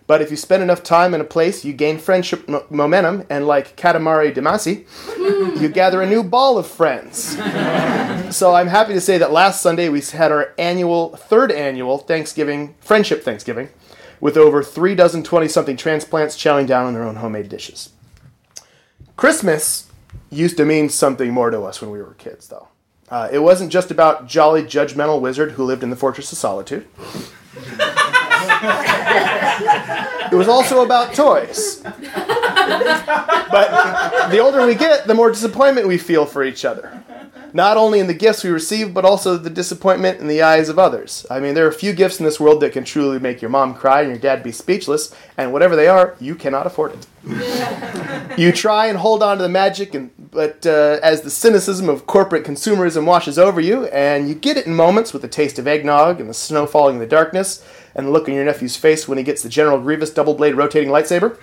But 0.08 0.22
if 0.22 0.30
you 0.30 0.36
spend 0.36 0.62
enough 0.62 0.84
time 0.84 1.14
in 1.14 1.22
a 1.22 1.24
place, 1.24 1.64
you 1.64 1.72
gain 1.72 1.98
friendship 1.98 2.50
mo- 2.50 2.66
momentum, 2.70 3.24
and 3.30 3.48
like 3.48 3.78
Katamari 3.78 4.36
Damacy, 4.36 4.86
you 5.62 5.70
gather 5.70 6.02
a 6.02 6.06
new 6.06 6.22
ball 6.22 6.58
of 6.58 6.68
friends. 6.68 7.38
so 8.36 8.56
I'm 8.56 8.68
happy 8.68 8.92
to 8.92 9.00
say 9.00 9.18
that 9.18 9.32
last 9.32 9.62
Sunday 9.62 9.88
we 9.88 10.02
had 10.02 10.34
our 10.34 10.54
annual, 10.58 11.16
third 11.16 11.50
annual 11.50 12.00
Thanksgiving, 12.00 12.76
Friendship 12.82 13.24
Thanksgiving, 13.24 13.70
with 14.20 14.36
over 14.36 14.62
three 14.62 14.96
dozen 14.96 15.24
20 15.24 15.48
something 15.48 15.78
transplants 15.78 16.36
chowing 16.36 16.68
down 16.68 16.88
on 16.88 16.94
their 16.94 17.06
own 17.06 17.16
homemade 17.16 17.48
dishes. 17.48 17.92
Christmas 19.16 19.90
used 20.30 20.58
to 20.58 20.66
mean 20.66 20.90
something 20.90 21.32
more 21.32 21.52
to 21.52 21.62
us 21.62 21.80
when 21.80 21.90
we 21.90 22.02
were 22.02 22.16
kids, 22.16 22.50
though. 22.50 22.68
Uh, 23.10 23.30
it 23.32 23.40
wasn't 23.40 23.72
just 23.72 23.90
about 23.90 24.28
jolly, 24.28 24.64
judgmental 24.64 25.22
wizard 25.22 25.52
who 25.52 25.64
lived 25.64 25.82
in 25.82 25.90
the 25.90 25.96
Fortress 25.96 26.32
of 26.32 26.38
Solitude. 26.38 26.86
it 30.32 30.36
was 30.36 30.50
also 30.50 30.84
about 30.84 31.14
toys. 31.14 31.82
But 33.50 34.30
the 34.30 34.40
older 34.40 34.66
we 34.66 34.76
get, 34.76 35.08
the 35.08 35.14
more 35.14 35.32
disappointment 35.32 35.88
we 35.88 35.98
feel 35.98 36.26
for 36.26 36.44
each 36.44 36.66
other. 36.66 37.02
Not 37.54 37.78
only 37.78 38.00
in 38.00 38.08
the 38.08 38.14
gifts 38.14 38.44
we 38.44 38.50
receive, 38.50 38.94
but 38.94 39.06
also 39.06 39.38
the 39.38 39.50
disappointment 39.50 40.20
in 40.20 40.28
the 40.28 40.42
eyes 40.42 40.70
of 40.70 40.78
others. 40.78 41.26
I 41.30 41.40
mean, 41.40 41.54
there 41.54 41.66
are 41.66 41.70
a 41.70 41.74
few 41.74 41.94
gifts 41.94 42.20
in 42.20 42.26
this 42.26 42.40
world 42.40 42.62
that 42.62 42.74
can 42.74 42.84
truly 42.84 43.20
make 43.20 43.42
your 43.42 43.50
mom 43.50 43.74
cry 43.74 44.02
and 44.02 44.10
your 44.10 44.20
dad 44.20 44.44
be 44.44 44.52
speechless, 44.52 45.14
and 45.38 45.54
whatever 45.54 45.76
they 45.76 45.88
are, 45.88 46.16
you 46.20 46.36
cannot 46.36 46.68
afford 46.68 46.94
it. 46.94 47.08
you 48.38 48.52
try 48.52 48.88
and 48.88 48.98
hold 48.98 49.24
on 49.24 49.38
to 49.38 49.44
the 49.44 49.50
magic, 49.50 49.94
and, 49.94 50.12
but 50.32 50.66
uh, 50.66 51.00
as 51.04 51.22
the 51.22 51.30
cynicism 51.30 51.90
of 51.90 52.08
corporate 52.08 52.46
consumerism 52.46 53.06
washes 53.06 53.38
over 53.38 53.60
you, 53.60 53.86
and 53.88 54.30
you 54.30 54.36
get 54.36 54.58
it 54.58 54.66
in 54.66 54.74
moments 54.74 55.14
with 55.14 55.22
the 55.22 55.28
taste 55.28 55.60
of 55.60 55.68
eggnog 55.68 56.20
and 56.20 56.30
the 56.30 56.34
snow 56.34 56.66
falling 56.66 56.96
in 56.96 57.00
the 57.00 57.08
darkness, 57.08 57.66
and 57.98 58.08
the 58.08 58.12
look 58.12 58.30
on 58.30 58.36
your 58.36 58.46
nephew's 58.46 58.78
face 58.78 59.08
when 59.08 59.18
he 59.18 59.24
gets 59.24 59.42
the 59.42 59.50
General 59.50 59.82
Grievous 59.82 60.12
double 60.12 60.36
blade 60.36 60.54
rotating 60.56 60.90
lightsaber. 60.90 61.36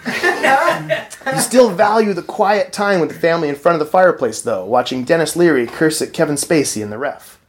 you 1.34 1.40
still 1.40 1.68
value 1.68 2.14
the 2.14 2.22
quiet 2.22 2.72
time 2.72 3.00
with 3.00 3.08
the 3.08 3.18
family 3.18 3.48
in 3.48 3.56
front 3.56 3.74
of 3.74 3.80
the 3.84 3.90
fireplace, 3.90 4.40
though, 4.40 4.64
watching 4.64 5.02
Denis 5.04 5.34
Leary 5.34 5.66
curse 5.66 6.00
at 6.00 6.12
Kevin 6.12 6.36
Spacey 6.36 6.80
in 6.80 6.90
the 6.90 6.98
ref. 6.98 7.40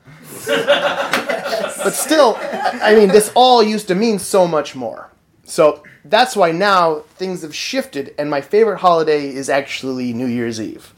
but 0.47 1.91
still, 1.91 2.37
I 2.41 2.95
mean, 2.95 3.09
this 3.09 3.31
all 3.35 3.61
used 3.61 3.87
to 3.89 3.95
mean 3.95 4.17
so 4.17 4.47
much 4.47 4.75
more. 4.75 5.11
So 5.43 5.83
that's 6.03 6.35
why 6.35 6.51
now 6.51 7.01
things 7.15 7.43
have 7.43 7.55
shifted, 7.55 8.15
and 8.17 8.29
my 8.29 8.41
favorite 8.41 8.79
holiday 8.79 9.27
is 9.29 9.49
actually 9.49 10.13
New 10.13 10.25
Year's 10.25 10.59
Eve. 10.59 10.93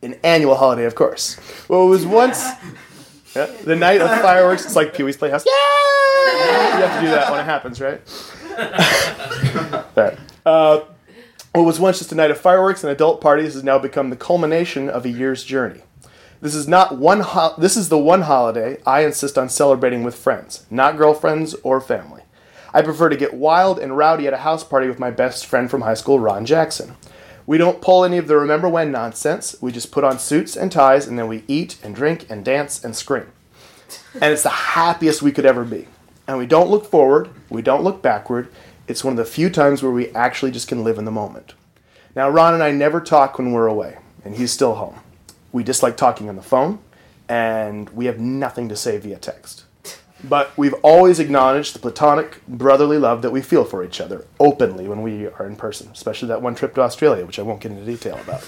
An 0.00 0.18
annual 0.24 0.54
holiday, 0.54 0.84
of 0.84 0.94
course. 0.94 1.38
Well, 1.68 1.86
it 1.86 1.90
was 1.90 2.06
once 2.06 2.42
yeah, 3.38 3.46
the 3.64 3.76
night 3.76 4.00
of 4.00 4.08
fireworks. 4.20 4.64
It's 4.64 4.76
like 4.76 4.94
Pee 4.94 5.02
Wee's 5.02 5.16
Playhouse. 5.16 5.44
Yeah! 5.46 6.78
You 6.78 6.84
have 6.84 7.00
to 7.00 7.06
do 7.06 7.10
that 7.12 7.30
when 7.30 7.40
it 7.40 7.44
happens, 7.44 7.80
right? 7.80 8.00
Right. 9.96 10.16
Uh, 10.46 10.80
what 11.52 11.62
was 11.64 11.80
once 11.80 11.98
just 11.98 12.12
a 12.12 12.14
night 12.14 12.30
of 12.30 12.38
fireworks 12.38 12.84
and 12.84 12.92
adult 12.92 13.20
parties 13.20 13.54
has 13.54 13.64
now 13.64 13.78
become 13.78 14.10
the 14.10 14.16
culmination 14.16 14.88
of 14.88 15.04
a 15.04 15.08
year's 15.08 15.42
journey. 15.44 15.80
This 16.40 16.54
is 16.54 16.68
not 16.68 16.98
one. 16.98 17.20
Ho- 17.20 17.54
this 17.58 17.76
is 17.76 17.88
the 17.88 17.98
one 17.98 18.22
holiday 18.22 18.78
I 18.86 19.04
insist 19.04 19.36
on 19.36 19.48
celebrating 19.48 20.04
with 20.04 20.14
friends, 20.14 20.66
not 20.70 20.96
girlfriends 20.96 21.54
or 21.64 21.80
family. 21.80 22.22
I 22.72 22.82
prefer 22.82 23.08
to 23.08 23.16
get 23.16 23.34
wild 23.34 23.78
and 23.78 23.96
rowdy 23.96 24.26
at 24.28 24.32
a 24.34 24.38
house 24.38 24.62
party 24.62 24.86
with 24.88 25.00
my 25.00 25.10
best 25.10 25.46
friend 25.46 25.68
from 25.70 25.80
high 25.80 25.94
school, 25.94 26.20
Ron 26.20 26.44
Jackson. 26.46 26.94
We 27.48 27.56
don't 27.56 27.80
pull 27.80 28.04
any 28.04 28.18
of 28.18 28.28
the 28.28 28.36
remember 28.36 28.68
when 28.68 28.92
nonsense. 28.92 29.56
We 29.62 29.72
just 29.72 29.90
put 29.90 30.04
on 30.04 30.18
suits 30.18 30.54
and 30.54 30.70
ties 30.70 31.06
and 31.06 31.18
then 31.18 31.28
we 31.28 31.44
eat 31.48 31.78
and 31.82 31.94
drink 31.94 32.26
and 32.28 32.44
dance 32.44 32.84
and 32.84 32.94
scream. 32.94 33.32
And 34.12 34.34
it's 34.34 34.42
the 34.42 34.50
happiest 34.50 35.22
we 35.22 35.32
could 35.32 35.46
ever 35.46 35.64
be. 35.64 35.88
And 36.26 36.36
we 36.36 36.44
don't 36.44 36.68
look 36.68 36.84
forward, 36.84 37.30
we 37.48 37.62
don't 37.62 37.82
look 37.82 38.02
backward. 38.02 38.48
It's 38.86 39.02
one 39.02 39.12
of 39.12 39.16
the 39.16 39.24
few 39.24 39.48
times 39.48 39.82
where 39.82 39.90
we 39.90 40.10
actually 40.10 40.50
just 40.50 40.68
can 40.68 40.84
live 40.84 40.98
in 40.98 41.06
the 41.06 41.10
moment. 41.10 41.54
Now, 42.14 42.28
Ron 42.28 42.52
and 42.52 42.62
I 42.62 42.70
never 42.70 43.00
talk 43.00 43.38
when 43.38 43.52
we're 43.52 43.66
away, 43.66 43.96
and 44.26 44.36
he's 44.36 44.52
still 44.52 44.74
home. 44.74 45.00
We 45.50 45.64
dislike 45.64 45.96
talking 45.96 46.28
on 46.28 46.36
the 46.36 46.42
phone, 46.42 46.80
and 47.30 47.88
we 47.90 48.04
have 48.04 48.18
nothing 48.18 48.68
to 48.68 48.76
say 48.76 48.98
via 48.98 49.16
text. 49.16 49.64
But 50.24 50.50
we've 50.56 50.74
always 50.82 51.20
acknowledged 51.20 51.74
the 51.74 51.78
platonic, 51.78 52.44
brotherly 52.48 52.98
love 52.98 53.22
that 53.22 53.30
we 53.30 53.40
feel 53.40 53.64
for 53.64 53.84
each 53.84 54.00
other 54.00 54.24
openly 54.40 54.88
when 54.88 55.02
we 55.02 55.26
are 55.26 55.46
in 55.46 55.54
person, 55.54 55.88
especially 55.92 56.28
that 56.28 56.42
one 56.42 56.56
trip 56.56 56.74
to 56.74 56.80
Australia, 56.80 57.24
which 57.24 57.38
I 57.38 57.42
won't 57.42 57.60
get 57.60 57.70
into 57.70 57.84
detail 57.84 58.18
about. 58.18 58.44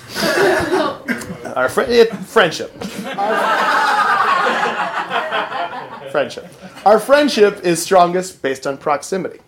Our 1.56 1.68
fri- 1.68 2.00
eh, 2.00 2.06
friendship. 2.06 2.72
Our- 3.16 3.70
friendship. 6.11 6.52
Our 6.85 6.98
friendship 6.98 7.61
is 7.64 7.80
strongest 7.83 8.42
based 8.42 8.66
on 8.66 8.76
proximity. 8.76 9.38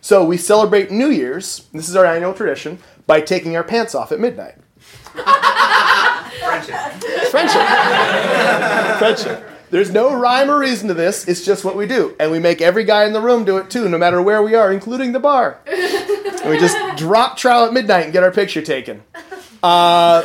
So 0.00 0.24
we 0.24 0.36
celebrate 0.36 0.90
New 0.90 1.08
Year's, 1.10 1.66
this 1.72 1.88
is 1.88 1.96
our 1.96 2.04
annual 2.06 2.32
tradition, 2.34 2.78
by 3.06 3.20
taking 3.20 3.56
our 3.56 3.64
pants 3.64 3.94
off 3.94 4.12
at 4.12 4.20
midnight. 4.20 4.54
Friendship. 6.42 6.76
Friendship. 7.30 7.66
Friendship. 8.98 9.48
There's 9.72 9.90
no 9.90 10.14
rhyme 10.14 10.50
or 10.50 10.58
reason 10.58 10.88
to 10.88 10.94
this. 10.94 11.26
It's 11.26 11.42
just 11.46 11.64
what 11.64 11.76
we 11.76 11.86
do. 11.86 12.14
And 12.20 12.30
we 12.30 12.38
make 12.38 12.60
every 12.60 12.84
guy 12.84 13.06
in 13.06 13.14
the 13.14 13.22
room 13.22 13.46
do 13.46 13.56
it 13.56 13.70
too, 13.70 13.88
no 13.88 13.96
matter 13.96 14.20
where 14.20 14.42
we 14.42 14.54
are, 14.54 14.70
including 14.70 15.12
the 15.12 15.18
bar. 15.18 15.60
And 15.66 16.50
we 16.50 16.58
just 16.58 16.76
drop 16.98 17.38
trowel 17.38 17.64
at 17.64 17.72
midnight 17.72 18.04
and 18.04 18.12
get 18.12 18.22
our 18.22 18.30
picture 18.30 18.60
taken. 18.60 19.02
Uh, 19.62 20.20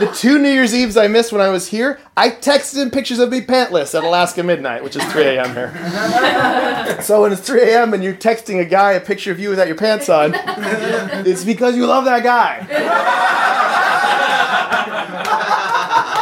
the 0.00 0.12
two 0.14 0.38
New 0.38 0.50
Year's 0.50 0.74
Eves 0.74 0.98
I 0.98 1.06
missed 1.08 1.32
when 1.32 1.40
I 1.40 1.48
was 1.48 1.68
here, 1.68 1.98
I 2.14 2.28
texted 2.28 2.82
him 2.82 2.90
pictures 2.90 3.20
of 3.20 3.30
me 3.30 3.40
pantless 3.40 3.96
at 3.96 4.04
Alaska 4.04 4.42
midnight, 4.42 4.84
which 4.84 4.96
is 4.96 5.04
3 5.04 5.22
a.m. 5.24 5.54
here. 5.54 7.00
So 7.00 7.22
when 7.22 7.32
it's 7.32 7.40
3 7.42 7.62
a.m. 7.62 7.92
and 7.94 8.04
you're 8.04 8.14
texting 8.14 8.60
a 8.60 8.64
guy 8.64 8.92
a 8.92 9.00
picture 9.00 9.32
of 9.32 9.40
you 9.40 9.50
without 9.50 9.66
your 9.66 9.76
pants 9.76 10.08
on, 10.08 10.32
it's 11.26 11.44
because 11.44 11.76
you 11.76 11.86
love 11.86 12.04
that 12.04 12.22
guy. 12.22 12.66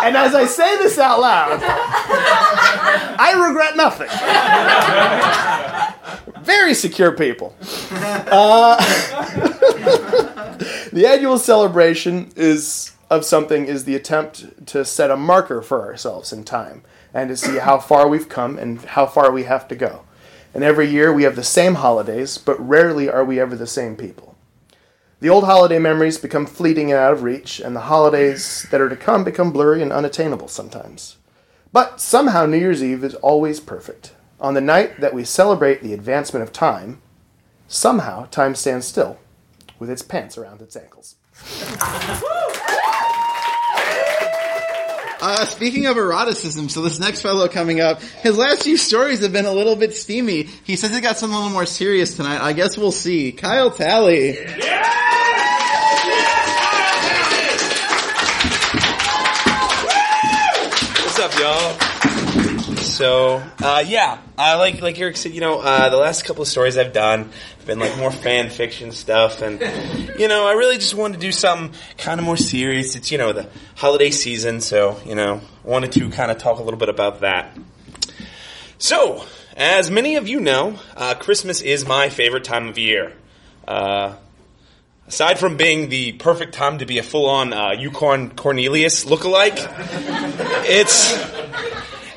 And 0.05 0.17
as 0.17 0.35
I 0.35 0.47
say 0.47 0.77
this 0.79 0.99
out 0.99 1.21
loud, 1.21 1.61
I 3.19 3.49
regret 3.49 3.77
nothing. 3.77 4.09
Very 6.43 6.75
secure 6.75 7.13
people. 7.13 7.55
Uh, 7.91 8.77
the 10.93 11.05
annual 11.07 11.39
celebration 11.39 12.33
is 12.37 12.93
of 13.11 13.25
something 13.25 13.67
is 13.67 13.85
the 13.85 13.95
attempt 13.95 14.67
to 14.67 14.85
set 14.85 15.11
a 15.11 15.17
marker 15.17 15.61
for 15.61 15.83
ourselves 15.83 16.33
in 16.33 16.45
time 16.45 16.83
and 17.13 17.29
to 17.29 17.37
see 17.37 17.59
how 17.59 17.79
far 17.79 18.09
we've 18.09 18.29
come 18.29 18.59
and 18.59 18.81
how 18.81 19.07
far 19.07 19.31
we 19.31 19.45
have 19.45 19.69
to 19.69 19.77
go. 19.77 20.03
And 20.55 20.65
every 20.65 20.89
year 20.89 21.13
we 21.13 21.25
have 21.25 21.37
the 21.37 21.43
same 21.43 21.77
holidays, 21.77 22.39
but 22.39 22.59
rarely 22.67 23.11
are 23.11 23.25
we 23.25 23.39
ever 23.39 23.57
the 23.57 23.67
same 23.67 23.97
people. 23.97 24.37
The 25.21 25.29
old 25.29 25.45
holiday 25.45 25.79
memories 25.79 26.19
become 26.19 26.47
fleeting 26.47 26.91
and 26.91 26.99
out 26.99 27.13
of 27.13 27.23
reach, 27.23 27.61
and 27.61 27.77
the 27.77 27.83
holidays 27.83 28.67
that 28.71 28.81
are 28.81 28.89
to 28.89 28.97
come 28.97 29.25
become 29.25 29.53
blurry 29.53 29.81
and 29.81 29.93
unattainable 29.93 30.49
sometimes. 30.49 31.17
But 31.73 32.01
somehow 32.01 32.47
New 32.47 32.59
Year's 32.59 32.83
Eve 32.83 33.03
is 33.03 33.15
always 33.17 33.61
perfect. 33.61 34.13
On 34.41 34.55
the 34.55 34.61
night 34.61 35.01
that 35.01 35.15
we 35.15 35.25
celebrate 35.25 35.83
the 35.83 35.95
advancement 35.95 36.43
of 36.43 36.53
time, 36.53 37.01
somehow 37.67 38.27
time 38.27 38.55
stands 38.55 38.87
still 38.87 39.19
with 39.79 39.89
its 39.89 40.03
pants 40.03 40.37
around 40.37 40.61
its 40.61 40.77
ankles. 40.77 41.17
Uh, 45.25 45.45
speaking 45.45 45.87
of 45.87 45.97
eroticism, 45.97 46.69
so 46.69 46.83
this 46.83 46.99
next 46.99 47.23
fellow 47.23 47.47
coming 47.49 47.81
up, 47.81 48.03
his 48.03 48.37
last 48.37 48.65
few 48.65 48.77
stories 48.77 49.21
have 49.23 49.33
been 49.33 49.47
a 49.47 49.53
little 49.53 49.77
bit 49.77 49.95
steamy. 49.95 50.43
He 50.43 50.75
says 50.75 50.93
he 50.93 51.01
got 51.01 51.17
something 51.17 51.35
a 51.35 51.39
little 51.39 51.53
more 51.53 51.65
serious 51.65 52.17
tonight. 52.17 52.41
I 52.41 52.53
guess 52.53 52.77
we'll 52.77 52.91
see. 52.91 53.31
Kyle 53.31 53.71
Talley. 53.71 54.33
What's 54.33 54.57
So, 62.77 63.43
uh, 63.61 63.83
yeah, 63.85 64.19
uh, 64.39 64.57
like 64.59 64.81
like 64.81 64.97
Eric 64.99 65.17
said, 65.17 65.33
you 65.33 65.41
know, 65.41 65.59
uh, 65.59 65.89
the 65.89 65.97
last 65.97 66.25
couple 66.25 66.43
of 66.43 66.49
stories 66.49 66.79
I've 66.79 66.93
done 66.93 67.31
have 67.57 67.67
been 67.67 67.81
like 67.81 67.97
more 67.99 68.13
fan 68.13 68.49
fiction 68.49 68.93
stuff, 68.93 69.43
and 69.43 69.61
you 70.21 70.29
know, 70.29 70.47
I 70.47 70.53
really 70.53 70.77
just 70.77 70.95
wanted 70.95 71.15
to 71.15 71.21
do 71.21 71.33
something 71.33 71.77
kind 71.99 72.21
of 72.21 72.27
more 72.27 72.37
serious. 72.37 72.95
It's 72.95 73.11
you 73.11 73.19
know 73.19 73.33
the 73.33 73.49
holiday 73.75 74.13
season, 74.13 74.61
so 74.61 75.01
you 75.05 75.17
know, 75.17 75.41
wanted 75.65 75.91
to 75.93 76.11
kind 76.11 76.31
of 76.31 76.39
talk 76.39 76.61
a 76.61 76.63
little 76.63 76.79
bit 76.79 76.89
about 76.89 77.23
that. 77.23 77.59
So, 78.79 79.25
as 79.57 79.91
many 79.91 80.15
of 80.15 80.29
you 80.29 80.39
know, 80.39 80.79
uh, 80.97 81.15
Christmas 81.15 81.61
is 81.61 81.85
my 81.85 82.09
favorite 82.09 82.45
time 82.45 82.69
of 82.69 82.79
year. 82.79 83.15
Aside 85.13 85.39
from 85.39 85.59
being 85.59 85.91
the 85.91 86.13
perfect 86.13 86.55
time 86.55 86.79
to 86.79 86.87
be 86.87 86.97
a 86.97 87.03
full-on 87.03 87.53
uh, 87.53 87.73
Yukon 87.73 88.31
Cornelius 88.31 89.05
lookalike, 89.05 89.59
it's 90.65 91.13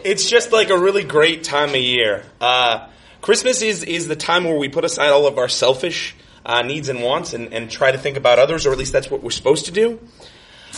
it's 0.06 0.30
just 0.30 0.54
like 0.54 0.70
a 0.70 0.78
really 0.78 1.04
great 1.04 1.44
time 1.44 1.72
of 1.72 1.76
year. 1.76 2.24
Uh, 2.40 2.88
Christmas 3.20 3.62
is 3.62 3.84
is 3.84 4.08
the 4.08 4.16
time 4.16 4.46
where 4.46 4.58
we 4.58 4.70
put 4.70 4.86
aside 4.86 5.10
all 5.10 5.28
of 5.28 5.38
our 5.38 5.50
selfish 5.50 6.16
uh, 6.46 6.62
needs 6.62 6.88
and 6.88 7.04
wants 7.04 7.34
and, 7.34 7.54
and 7.54 7.70
try 7.70 7.92
to 7.92 7.98
think 7.98 8.16
about 8.16 8.40
others, 8.40 8.66
or 8.66 8.72
at 8.72 8.78
least 8.78 8.94
that's 8.94 9.12
what 9.12 9.22
we're 9.22 9.30
supposed 9.30 9.66
to 9.66 9.74
do. 9.74 10.00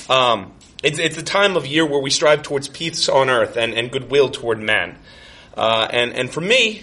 Um, 0.10 0.54
it's 0.84 0.98
it's 0.98 1.18
the 1.18 1.22
time 1.22 1.56
of 1.56 1.68
year 1.68 1.86
where 1.86 2.02
we 2.02 2.10
strive 2.10 2.42
towards 2.42 2.68
peace 2.68 3.10
on 3.10 3.30
earth 3.30 3.58
and, 3.58 3.76
and 3.76 3.92
goodwill 3.92 4.30
toward 4.30 4.60
man. 4.60 4.98
Uh, 5.56 5.88
and 5.92 6.14
and 6.14 6.34
for 6.34 6.42
me, 6.42 6.82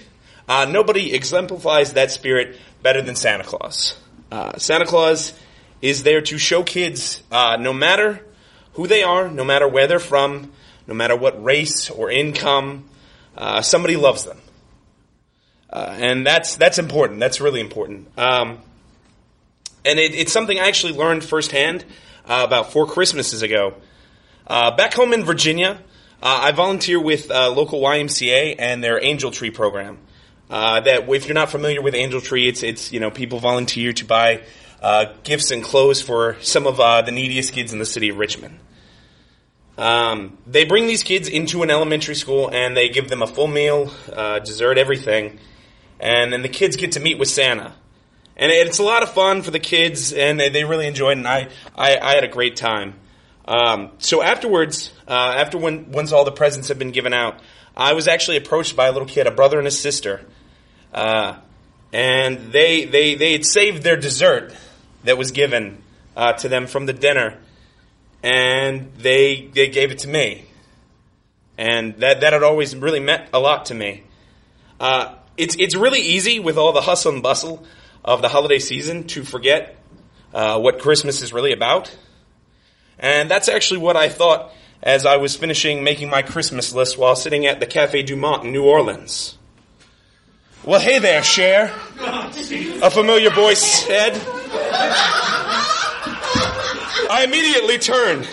uh, 0.48 0.66
nobody 0.70 1.12
exemplifies 1.12 1.94
that 1.94 2.12
spirit 2.12 2.56
better 2.84 3.02
than 3.02 3.16
Santa 3.16 3.42
Claus. 3.42 3.96
Uh, 4.34 4.58
Santa 4.58 4.84
Claus 4.84 5.32
is 5.80 6.02
there 6.02 6.20
to 6.20 6.38
show 6.38 6.64
kids, 6.64 7.22
uh, 7.30 7.56
no 7.60 7.72
matter 7.72 8.20
who 8.72 8.88
they 8.88 9.04
are, 9.04 9.28
no 9.28 9.44
matter 9.44 9.68
where 9.68 9.86
they're 9.86 10.00
from, 10.00 10.50
no 10.88 10.94
matter 10.94 11.14
what 11.14 11.40
race 11.44 11.88
or 11.88 12.10
income, 12.10 12.84
uh, 13.36 13.62
somebody 13.62 13.94
loves 13.94 14.24
them, 14.24 14.40
uh, 15.70 15.94
and 16.00 16.26
that's 16.26 16.56
that's 16.56 16.80
important. 16.80 17.20
That's 17.20 17.40
really 17.40 17.60
important. 17.60 18.08
Um, 18.18 18.58
and 19.84 20.00
it, 20.00 20.16
it's 20.16 20.32
something 20.32 20.58
I 20.58 20.66
actually 20.66 20.94
learned 20.94 21.22
firsthand 21.22 21.84
uh, 22.26 22.42
about 22.44 22.72
four 22.72 22.88
Christmases 22.88 23.42
ago. 23.42 23.74
Uh, 24.48 24.74
back 24.74 24.94
home 24.94 25.12
in 25.12 25.22
Virginia, 25.22 25.78
I 26.20 26.50
volunteer 26.50 26.98
with 27.00 27.28
local 27.30 27.80
YMCA 27.80 28.56
and 28.58 28.82
their 28.82 29.00
Angel 29.00 29.30
Tree 29.30 29.52
program. 29.52 29.98
Uh, 30.50 30.80
that 30.80 31.08
if 31.08 31.26
you're 31.26 31.34
not 31.34 31.50
familiar 31.50 31.80
with 31.80 31.94
Angel 31.94 32.20
Tree, 32.20 32.48
it's 32.48 32.62
it's 32.62 32.92
you 32.92 33.00
know 33.00 33.10
people 33.10 33.38
volunteer 33.38 33.92
to 33.94 34.04
buy 34.04 34.42
uh, 34.82 35.06
gifts 35.22 35.50
and 35.50 35.64
clothes 35.64 36.02
for 36.02 36.36
some 36.42 36.66
of 36.66 36.78
uh, 36.78 37.02
the 37.02 37.12
neediest 37.12 37.52
kids 37.52 37.72
in 37.72 37.78
the 37.78 37.86
city 37.86 38.10
of 38.10 38.18
Richmond. 38.18 38.58
Um, 39.76 40.38
they 40.46 40.64
bring 40.64 40.86
these 40.86 41.02
kids 41.02 41.28
into 41.28 41.62
an 41.62 41.70
elementary 41.70 42.14
school 42.14 42.48
and 42.48 42.76
they 42.76 42.88
give 42.90 43.08
them 43.08 43.22
a 43.22 43.26
full 43.26 43.48
meal, 43.48 43.90
uh, 44.12 44.38
dessert, 44.38 44.78
everything, 44.78 45.38
and 45.98 46.32
then 46.32 46.42
the 46.42 46.48
kids 46.48 46.76
get 46.76 46.92
to 46.92 47.00
meet 47.00 47.18
with 47.18 47.28
Santa. 47.28 47.72
And 48.36 48.50
it's 48.50 48.78
a 48.78 48.82
lot 48.82 49.02
of 49.02 49.12
fun 49.12 49.42
for 49.42 49.52
the 49.52 49.60
kids, 49.60 50.12
and 50.12 50.40
they, 50.40 50.64
really 50.64 50.88
enjoyed 50.88 51.16
it, 51.16 51.18
and 51.18 51.28
I, 51.28 51.48
I, 51.76 51.96
I 51.98 52.14
had 52.16 52.24
a 52.24 52.28
great 52.28 52.56
time. 52.56 52.94
Um, 53.44 53.92
so 53.98 54.22
afterwards, 54.22 54.92
uh, 55.06 55.12
after 55.36 55.56
when 55.56 55.92
once 55.92 56.10
all 56.10 56.24
the 56.24 56.32
presents 56.32 56.68
have 56.68 56.78
been 56.78 56.90
given 56.90 57.12
out, 57.12 57.38
I 57.76 57.92
was 57.92 58.08
actually 58.08 58.36
approached 58.36 58.76
by 58.76 58.86
a 58.86 58.92
little 58.92 59.08
kid, 59.08 59.26
a 59.26 59.30
brother 59.30 59.58
and 59.58 59.66
a 59.66 59.70
sister, 59.70 60.24
uh, 60.92 61.36
and 61.92 62.52
they 62.52 62.84
they 62.84 63.14
they 63.14 63.32
had 63.32 63.44
saved 63.44 63.82
their 63.82 63.96
dessert 63.96 64.54
that 65.04 65.18
was 65.18 65.32
given 65.32 65.82
uh, 66.16 66.34
to 66.34 66.48
them 66.48 66.66
from 66.66 66.86
the 66.86 66.92
dinner, 66.92 67.38
and 68.22 68.92
they 68.96 69.50
they 69.52 69.68
gave 69.68 69.90
it 69.90 69.98
to 70.00 70.08
me, 70.08 70.44
and 71.58 71.96
that 71.96 72.20
that 72.20 72.32
had 72.32 72.42
always 72.42 72.76
really 72.76 73.00
meant 73.00 73.28
a 73.32 73.40
lot 73.40 73.66
to 73.66 73.74
me. 73.74 74.04
Uh, 74.78 75.14
it's 75.36 75.56
it's 75.58 75.74
really 75.74 76.00
easy 76.00 76.38
with 76.38 76.56
all 76.56 76.72
the 76.72 76.82
hustle 76.82 77.12
and 77.12 77.22
bustle 77.22 77.64
of 78.04 78.22
the 78.22 78.28
holiday 78.28 78.58
season 78.58 79.06
to 79.08 79.24
forget 79.24 79.76
uh, 80.32 80.60
what 80.60 80.78
Christmas 80.78 81.22
is 81.22 81.32
really 81.32 81.52
about. 81.52 81.96
And 82.98 83.30
that's 83.30 83.48
actually 83.48 83.80
what 83.80 83.96
I 83.96 84.08
thought 84.08 84.52
as 84.84 85.06
I 85.06 85.16
was 85.16 85.34
finishing 85.34 85.82
making 85.82 86.10
my 86.10 86.20
Christmas 86.20 86.74
list 86.74 86.98
while 86.98 87.16
sitting 87.16 87.46
at 87.46 87.58
the 87.58 87.66
Cafe 87.66 88.02
Du 88.02 88.16
Monde 88.16 88.44
in 88.44 88.52
New 88.52 88.64
Orleans. 88.64 89.38
Well, 90.62 90.78
hey 90.78 90.98
there, 90.98 91.22
Cher. 91.22 91.72
A 92.82 92.90
familiar 92.90 93.30
voice 93.30 93.62
said. 93.62 94.12
I 97.10 97.24
immediately 97.24 97.78
turned. 97.78 98.28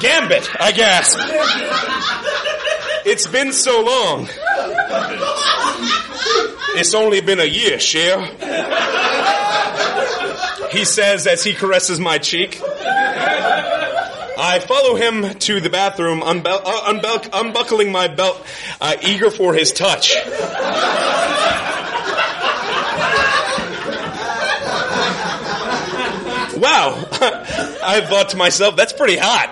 Gambit, 0.00 0.50
I 0.60 0.72
gasped. 0.72 1.22
It's 3.06 3.28
been 3.28 3.52
so 3.52 3.80
long. 3.82 4.28
It's 6.76 6.94
only 6.94 7.20
been 7.20 7.38
a 7.38 7.44
year, 7.44 7.78
Cher. 7.78 8.20
He 10.72 10.84
says 10.84 11.28
as 11.28 11.44
he 11.44 11.54
caresses 11.54 12.00
my 12.00 12.18
cheek. 12.18 12.60
I 14.36 14.58
follow 14.58 14.96
him 14.96 15.38
to 15.40 15.60
the 15.60 15.70
bathroom, 15.70 16.20
unbel- 16.20 16.62
uh, 16.64 16.92
unbel- 16.92 17.28
unbuckling 17.32 17.92
my 17.92 18.08
belt, 18.08 18.44
uh, 18.80 18.96
eager 19.02 19.30
for 19.30 19.54
his 19.54 19.72
touch. 19.72 20.14
wow, 26.56 27.04
I 27.82 28.04
thought 28.08 28.30
to 28.30 28.36
myself, 28.36 28.76
that's 28.76 28.92
pretty 28.92 29.16
hot. 29.16 29.50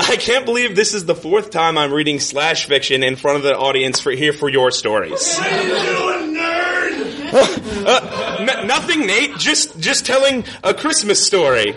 I 0.00 0.16
can't 0.18 0.44
believe 0.44 0.74
this 0.76 0.94
is 0.94 1.04
the 1.04 1.14
fourth 1.14 1.50
time 1.50 1.76
I'm 1.76 1.92
reading 1.92 2.20
slash 2.20 2.66
fiction 2.66 3.02
in 3.02 3.16
front 3.16 3.38
of 3.38 3.42
the 3.42 3.56
audience 3.56 4.00
for 4.00 4.10
here 4.12 4.32
for 4.32 4.48
your 4.48 4.70
stories. 4.70 5.36
What 5.36 5.52
are 5.52 5.62
you 5.62 5.68
doing, 5.68 6.34
nerd? 6.36 7.64
Uh, 7.80 8.36
n- 8.40 8.66
nothing, 8.66 9.06
Nate. 9.06 9.36
Just 9.38 9.78
just 9.78 10.04
telling 10.06 10.44
a 10.64 10.72
Christmas 10.74 11.24
story. 11.24 11.74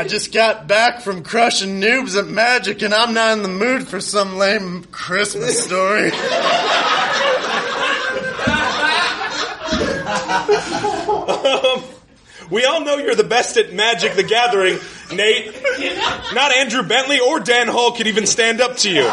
I 0.00 0.04
just 0.04 0.32
got 0.32 0.66
back 0.66 1.02
from 1.02 1.22
crushing 1.22 1.78
noobs 1.78 2.18
at 2.18 2.26
Magic, 2.26 2.80
and 2.80 2.94
I'm 2.94 3.12
not 3.12 3.36
in 3.36 3.42
the 3.42 3.50
mood 3.50 3.86
for 3.86 4.00
some 4.00 4.38
lame 4.38 4.84
Christmas 4.84 5.62
story. 5.62 6.10
Um, 11.28 11.84
we 12.50 12.64
all 12.64 12.82
know 12.82 12.96
you're 12.96 13.14
the 13.14 13.26
best 13.28 13.58
at 13.58 13.74
Magic 13.74 14.14
the 14.14 14.22
Gathering, 14.22 14.78
Nate. 15.12 15.54
Not 16.32 16.50
Andrew 16.50 16.82
Bentley 16.82 17.20
or 17.20 17.38
Dan 17.38 17.68
Hall 17.68 17.92
could 17.92 18.06
even 18.06 18.24
stand 18.24 18.62
up 18.62 18.78
to 18.78 18.90
you. 18.90 19.04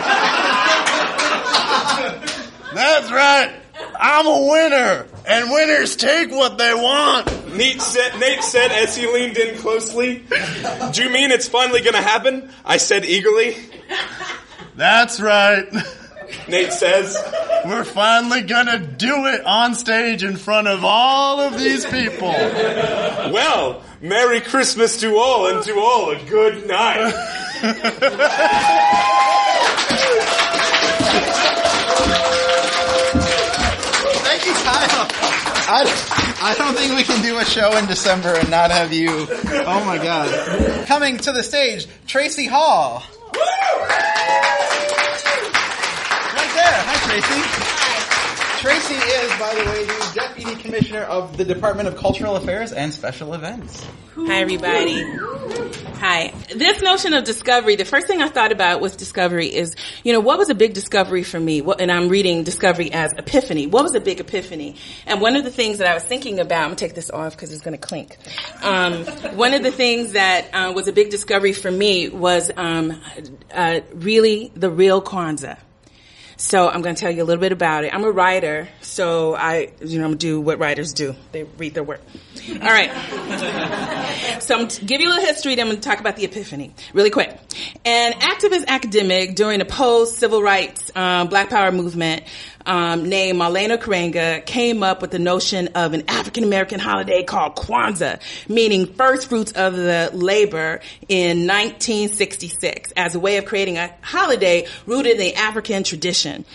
That's 2.73 3.12
right. 3.12 3.54
I'm 4.00 4.26
a 4.26 4.47
winner, 4.47 5.06
and 5.28 5.52
winners 5.52 5.97
take 5.97 6.32
what 6.32 6.58
they 6.58 6.73
want. 6.73 7.28
Nate 7.58 7.82
said, 7.82 8.20
Nate 8.20 8.43
said 8.43 8.72
as 8.72 8.96
he 8.96 9.08
leaned 9.08 9.38
in 9.38 9.58
closely. 9.58 10.24
Do 10.91 11.04
you 11.04 11.10
mean 11.10 11.32
it's 11.32 11.48
finally 11.48 11.82
going 11.82 11.96
to 11.96 12.02
happen? 12.02 12.52
I 12.63 12.78
said 12.78 13.04
eagerly. 13.06 13.56
That's 14.76 15.20
right. 15.20 15.65
Nate 16.48 16.74
says, 16.74 17.17
We're 17.65 17.84
finally 17.84 18.41
gonna 18.41 18.80
do 18.80 19.26
it 19.28 19.46
on 19.46 19.76
stage 19.76 20.24
in 20.24 20.36
front 20.36 20.67
of 20.67 20.84
all 20.84 21.39
of 21.39 21.58
these 21.58 21.86
people. 21.86 22.30
Well, 22.30 23.82
Merry 24.02 24.41
Christmas 24.41 25.00
to 25.02 25.15
all, 25.17 25.48
and 25.48 25.63
to 25.63 25.80
all 25.80 26.12
a 26.12 26.24
good 26.26 26.67
night. 26.67 27.12
Thank 34.24 34.46
you, 34.46 34.54
Kyle. 34.54 35.27
I, 35.70 35.84
I 36.42 36.56
don't 36.56 36.76
think 36.76 36.96
we 36.96 37.04
can 37.04 37.22
do 37.22 37.40
a 37.40 37.46
show 37.46 37.76
in 37.78 37.88
December 37.88 38.34
and 38.34 38.50
not 38.50 38.72
have 38.72 38.94
you. 38.94 39.28
Oh 39.30 39.84
my 39.86 39.98
god. 39.98 40.88
Coming 40.88 41.18
to 41.18 41.34
the 41.34 41.44
stage, 41.44 41.88
Tracie 42.08 42.46
Hall. 42.46 43.04
Right 43.34 43.42
there. 46.56 46.82
Hi, 46.86 46.96
Tracie. 47.20 47.97
Tracie 48.58 48.96
is, 48.96 49.39
by 49.39 49.54
the 49.54 49.70
way, 49.70 49.86
the 49.86 50.12
Deputy 50.15 50.56
Commissioner 50.56 51.02
of 51.02 51.38
the 51.38 51.46
Department 51.46 51.88
of 51.88 51.96
Cultural 51.96 52.36
Affairs 52.38 52.72
and 52.72 52.91
Special 52.91 53.36
Events. 53.36 53.86
Hi, 54.15 54.41
everybody. 54.41 55.04
Hi. 56.00 56.34
This 56.56 56.82
notion 56.82 57.13
of 57.13 57.24
discovery, 57.24 57.76
the 57.76 57.86
first 57.86 58.08
thing 58.08 58.24
I 58.24 58.30
thought 58.30 58.52
about 58.52 58.82
was 58.82 58.96
discovery 58.96 59.54
is, 59.54 59.76
you 60.04 60.12
know, 60.12 60.20
what 60.20 60.39
was 60.39 60.50
a 60.50 60.56
big 60.56 60.74
discovery 60.74 61.22
for 61.22 61.39
me? 61.39 61.62
What, 61.62 61.80
and 61.80 61.91
I'm 61.91 62.10
reading 62.10 62.43
discovery 62.43 62.91
as 62.91 63.13
epiphany. 63.13 63.67
What 63.67 63.84
was 63.84 63.93
a 63.93 64.00
big 64.00 64.20
epiphany? 64.20 64.78
And 65.06 65.22
one 65.22 65.36
of 65.36 65.43
the 65.43 65.52
things 65.52 65.78
that 65.78 65.88
I 65.88 65.93
was 65.93 66.04
thinking 66.04 66.39
about, 66.39 66.62
I'm 66.62 66.70
gonna 66.70 66.78
take 66.78 66.96
this 66.96 67.12
off 67.12 67.34
because 67.34 67.54
it's 67.54 67.62
gonna 67.62 67.78
clink. 67.78 68.17
Um, 68.63 69.06
one 69.36 69.54
of 69.54 69.62
the 69.62 69.72
things 69.72 70.13
that 70.13 70.50
uh, 70.52 70.74
was 70.74 70.88
a 70.88 70.93
big 70.93 71.12
discovery 71.12 71.54
for 71.54 71.70
me 71.70 72.10
was 72.10 72.50
um, 72.58 73.00
uh, 73.54 73.82
really 73.93 74.52
the 74.56 74.72
real 74.72 75.00
Kwanzaa. 75.00 75.60
So 76.39 76.69
I'm 76.69 76.84
going 76.84 76.93
to 76.93 77.02
tell 77.02 77.10
you 77.10 77.23
a 77.23 77.26
little 77.26 77.41
bit 77.41 77.52
about 77.52 77.84
it. 77.84 77.93
I'm 77.93 78.04
a 78.04 78.12
writer, 78.12 78.69
so 78.82 79.34
I, 79.36 79.71
you 79.84 79.97
know, 79.97 80.06
I'm 80.06 80.17
do 80.17 80.39
what 80.39 80.60
writers 80.60 80.93
do. 80.93 81.15
They 81.32 81.43
read 81.43 81.73
their 81.73 81.84
work. 81.84 82.00
All 82.54 82.60
right. 82.60 82.91
so 84.39 84.56
I'm 84.56 84.67
to 84.67 84.86
give 84.86 85.02
you 85.02 85.08
a 85.08 85.10
little 85.10 85.26
history, 85.26 85.56
then 85.56 85.65
I'm 85.65 85.71
going 85.71 85.82
to 85.82 85.89
talk 85.89 86.00
about 86.00 86.15
the 86.15 86.26
Epiphany 86.26 86.76
really 86.93 87.10
quick. 87.10 87.36
An 87.86 88.13
activist 88.13 88.67
academic 88.67 89.36
during 89.36 89.58
the 89.58 89.65
post-civil 89.65 90.43
rights 90.43 90.91
um, 90.95 91.28
Black 91.28 91.50
Power 91.50 91.71
movement 91.71 92.23
um, 92.68 93.10
named 93.10 93.40
Maulana 93.40 93.78
Karenga 93.78 94.46
came 94.46 94.84
up 94.84 95.02
with 95.02 95.12
the 95.12 95.20
notion 95.20 95.70
of 95.70 95.94
an 95.94 96.04
African 96.08 96.44
American 96.44 96.80
holiday 96.80 97.24
called 97.24 97.56
Kwanzaa, 97.56 98.20
meaning 98.48 98.94
first 98.94 99.30
fruits 99.30 99.54
of 99.54 99.76
the 99.76 100.12
labor 100.14 100.82
in 101.08 101.48
1966 101.48 102.92
as 102.96 103.16
a 103.16 103.20
way 103.20 103.38
of 103.38 103.46
creating 103.46 103.78
a 103.78 103.92
holiday 104.02 104.68
rooted 104.86 105.14
in 105.14 105.18
the 105.18 105.36
African 105.36 105.84
tradition. 105.84 106.46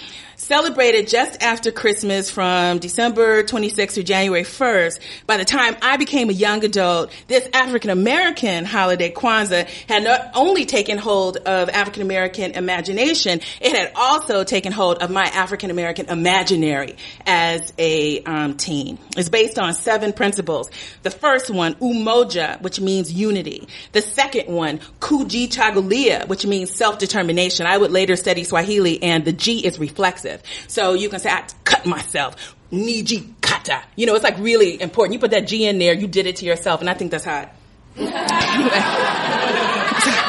Celebrated 0.42 1.06
just 1.06 1.40
after 1.40 1.70
Christmas 1.70 2.28
from 2.28 2.80
December 2.80 3.44
26th 3.44 3.94
to 3.94 4.02
January 4.02 4.42
1st. 4.42 4.98
By 5.24 5.36
the 5.36 5.44
time 5.44 5.76
I 5.80 5.98
became 5.98 6.30
a 6.30 6.32
young 6.32 6.64
adult, 6.64 7.12
this 7.28 7.48
African 7.54 7.90
American 7.90 8.64
holiday, 8.64 9.12
Kwanzaa, 9.12 9.68
had 9.88 10.02
not 10.02 10.32
only 10.34 10.66
taken 10.66 10.98
hold 10.98 11.36
of 11.36 11.68
African 11.68 12.02
American 12.02 12.50
imagination, 12.52 13.40
it 13.60 13.76
had 13.76 13.92
also 13.94 14.42
taken 14.42 14.72
hold 14.72 15.00
of 15.00 15.10
my 15.10 15.22
African 15.22 15.70
American 15.70 16.06
imaginary 16.06 16.96
as 17.24 17.72
a 17.78 18.24
um, 18.24 18.56
teen. 18.56 18.98
It's 19.16 19.28
based 19.28 19.60
on 19.60 19.74
seven 19.74 20.12
principles. 20.12 20.72
The 21.04 21.12
first 21.12 21.50
one, 21.50 21.76
umoja, 21.76 22.60
which 22.62 22.80
means 22.80 23.12
unity. 23.12 23.68
The 23.92 24.02
second 24.02 24.52
one, 24.52 24.80
kujichagulia, 24.98 26.26
which 26.26 26.44
means 26.44 26.74
self-determination. 26.74 27.64
I 27.64 27.78
would 27.78 27.92
later 27.92 28.16
study 28.16 28.42
Swahili 28.42 29.00
and 29.04 29.24
the 29.24 29.32
G 29.32 29.64
is 29.64 29.78
reflexive. 29.78 30.31
So 30.68 30.94
you 30.94 31.08
can 31.08 31.20
say, 31.20 31.30
I 31.30 31.44
cut 31.64 31.86
myself. 31.86 32.56
Niji 32.72 33.34
kata. 33.40 33.82
You 33.96 34.06
know, 34.06 34.14
it's 34.14 34.24
like 34.24 34.38
really 34.38 34.80
important. 34.80 35.14
You 35.14 35.18
put 35.18 35.32
that 35.32 35.46
G 35.46 35.66
in 35.66 35.78
there, 35.78 35.92
you 35.92 36.06
did 36.06 36.26
it 36.26 36.36
to 36.36 36.46
yourself, 36.46 36.80
and 36.80 36.88
I 36.88 36.94
think 36.94 37.10
that's 37.10 37.24
hot. 37.24 37.52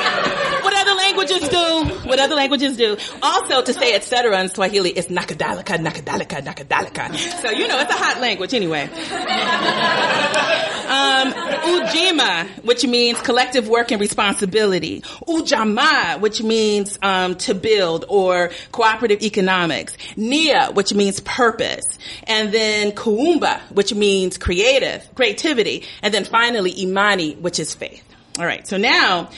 languages 1.23 1.49
do? 1.49 2.09
What 2.09 2.19
other 2.19 2.35
languages 2.35 2.77
do. 2.77 2.97
Also, 3.21 3.61
to 3.61 3.73
say 3.73 3.93
etc. 3.95 4.41
in 4.41 4.49
Swahili 4.49 4.89
is 4.91 5.07
nakadalika, 5.07 5.77
nakadalika, 5.77 6.41
nakadalika. 6.43 7.15
So, 7.41 7.49
you 7.51 7.67
know, 7.67 7.79
it's 7.79 7.91
a 7.91 7.97
hot 7.97 8.19
language 8.21 8.53
anyway. 8.53 8.89
Um, 10.83 11.31
ujima, 11.31 12.63
which 12.63 12.85
means 12.85 13.19
collective 13.21 13.67
work 13.67 13.91
and 13.91 14.01
responsibility. 14.01 15.01
Ujamaa, 15.01 16.19
which 16.19 16.43
means 16.43 16.99
um, 17.01 17.35
to 17.35 17.55
build 17.55 18.05
or 18.09 18.51
cooperative 18.71 19.21
economics. 19.23 19.97
Nia, 20.17 20.71
which 20.73 20.93
means 20.93 21.19
purpose. 21.21 21.97
And 22.27 22.53
then 22.53 22.91
kuumba, 22.91 23.61
which 23.71 23.93
means 23.93 24.37
creative, 24.37 25.09
creativity. 25.15 25.85
And 26.03 26.13
then 26.13 26.25
finally 26.25 26.79
imani, 26.83 27.35
which 27.35 27.59
is 27.59 27.73
faith. 27.73 28.03
All 28.37 28.45
right. 28.45 28.67
So 28.67 28.77
now, 28.77 29.29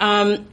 um, 0.00 0.46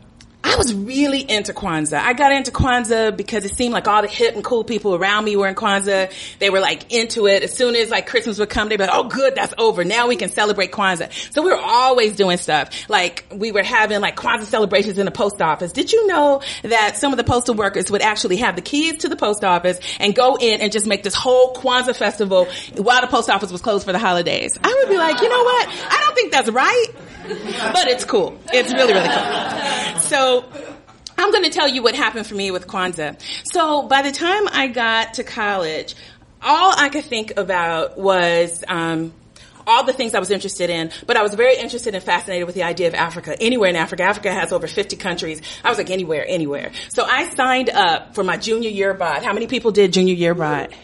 I 0.43 0.56
was 0.56 0.73
really 0.73 1.21
into 1.21 1.54
Kwanzaa. 1.54 1.99
I 1.99 2.13
got 2.13 2.32
into 2.32 2.51
Kwanzaa 2.51 3.15
because 3.15 3.45
it 3.45 3.56
seemed 3.56 3.73
like 3.73 3.88
all 3.88 4.01
the 4.01 4.08
hip 4.08 4.34
and 4.36 4.43
cool 4.43 4.63
people 4.63 4.95
around 4.95 5.23
me 5.23 5.36
were 5.36 5.47
in 5.47 5.56
Kwanzaa. 5.56 6.12
They 6.39 6.49
were 6.49 6.60
like 6.60 6.91
into 6.91 7.27
it. 7.27 7.43
As 7.43 7.54
soon 7.54 7.75
as 7.75 7.89
like 7.89 8.08
Christmas 8.08 8.39
would 8.39 8.49
come, 8.49 8.67
they'd 8.67 8.77
be 8.77 8.84
like, 8.84 8.93
oh 8.93 9.04
good, 9.04 9.36
that's 9.36 9.54
over. 9.58 9.84
Now 9.84 10.08
we 10.08 10.15
can 10.15 10.30
celebrate 10.30 10.71
Kwanzaa. 10.71 11.12
So 11.32 11.43
we 11.43 11.51
were 11.51 11.62
always 11.62 12.15
doing 12.15 12.38
stuff. 12.38 12.89
Like 12.89 13.25
we 13.32 13.51
were 13.51 13.63
having 13.63 14.01
like 14.01 14.15
Kwanzaa 14.15 14.45
celebrations 14.45 14.97
in 14.97 15.06
the 15.06 15.12
post 15.12 15.41
office. 15.41 15.71
Did 15.71 15.93
you 15.93 16.08
know 16.08 16.41
that 16.63 16.97
some 16.97 17.13
of 17.13 17.17
the 17.17 17.23
postal 17.23 17.54
workers 17.54 17.91
would 17.91 18.01
actually 18.01 18.38
have 18.38 18.56
the 18.56 18.62
keys 18.62 18.99
to 18.99 19.10
the 19.10 19.15
post 19.15 19.43
office 19.43 19.80
and 19.99 20.15
go 20.15 20.38
in 20.38 20.62
and 20.62 20.71
just 20.71 20.88
make 20.88 21.04
this 21.04 21.15
whole 21.15 21.54
Kwanzaa 21.54 21.95
festival 21.95 22.47
while 22.77 23.01
the 23.01 23.08
post 23.08 23.30
office 23.30 23.51
was 23.51 23.62
closed 23.62 23.86
for 23.86 23.91
the 23.91 23.99
holidays? 23.99 24.58
I 24.63 24.75
would 24.80 24.89
be 24.89 24.97
like, 24.97 25.21
you 25.21 25.30
know 25.30 25.43
what? 25.43 25.67
I 25.69 26.04
don't 26.04 26.15
think 26.15 26.32
that's 26.32 26.49
right. 26.49 26.88
But 27.23 27.88
it's 27.88 28.04
cool. 28.04 28.38
It's 28.51 28.73
really, 28.73 28.93
really 28.93 29.08
cool. 29.08 29.51
So, 30.12 30.43
I'm 31.17 31.32
going 31.32 31.45
to 31.45 31.50
tell 31.50 31.69
you 31.69 31.82
what 31.82 31.95
happened 31.95 32.28
for 32.28 32.36
me 32.36 32.52
with 32.52 32.67
Kwanzaa. 32.67 33.15
So 33.45 33.84
by 33.84 34.02
the 34.02 34.12
time 34.12 34.50
I 34.50 34.67
got 34.67 35.13
to 35.13 35.24
college, 35.24 35.95
all 36.41 36.74
I 36.78 36.89
could 36.89 37.06
think 37.06 37.38
about 37.38 37.97
was 37.97 38.62
um, 38.67 39.13
all 39.65 39.86
the 39.86 39.93
things 39.93 40.13
I 40.13 40.19
was 40.19 40.30
interested 40.30 40.69
in, 40.69 40.91
but 41.08 41.15
I 41.15 41.21
was 41.21 41.34
very 41.36 41.56
interested 41.56 41.95
and 41.95 42.04
fascinated 42.04 42.45
with 42.45 42.56
the 42.56 42.63
idea 42.63 42.89
of 42.89 42.93
Africa. 42.93 43.38
Anywhere 43.39 43.69
in 43.69 43.78
Africa. 43.78 44.04
Africa 44.04 44.34
has 44.34 44.52
over 44.52 44.67
50 44.67 44.97
countries. 44.97 45.41
I 45.63 45.69
was 45.69 45.78
like, 45.78 45.89
anywhere, 45.89 46.26
anywhere. 46.28 46.74
So 46.89 47.06
I 47.06 47.34
signed 47.34 47.69
up 47.69 48.13
for 48.13 48.26
my 48.26 48.36
junior 48.36 48.69
year 48.69 48.91
abroad. 48.91 49.24
How 49.24 49.32
many 49.32 49.47
people 49.47 49.71
did 49.71 49.93
junior 49.93 50.15
year 50.15 50.36
bod? 50.36 50.76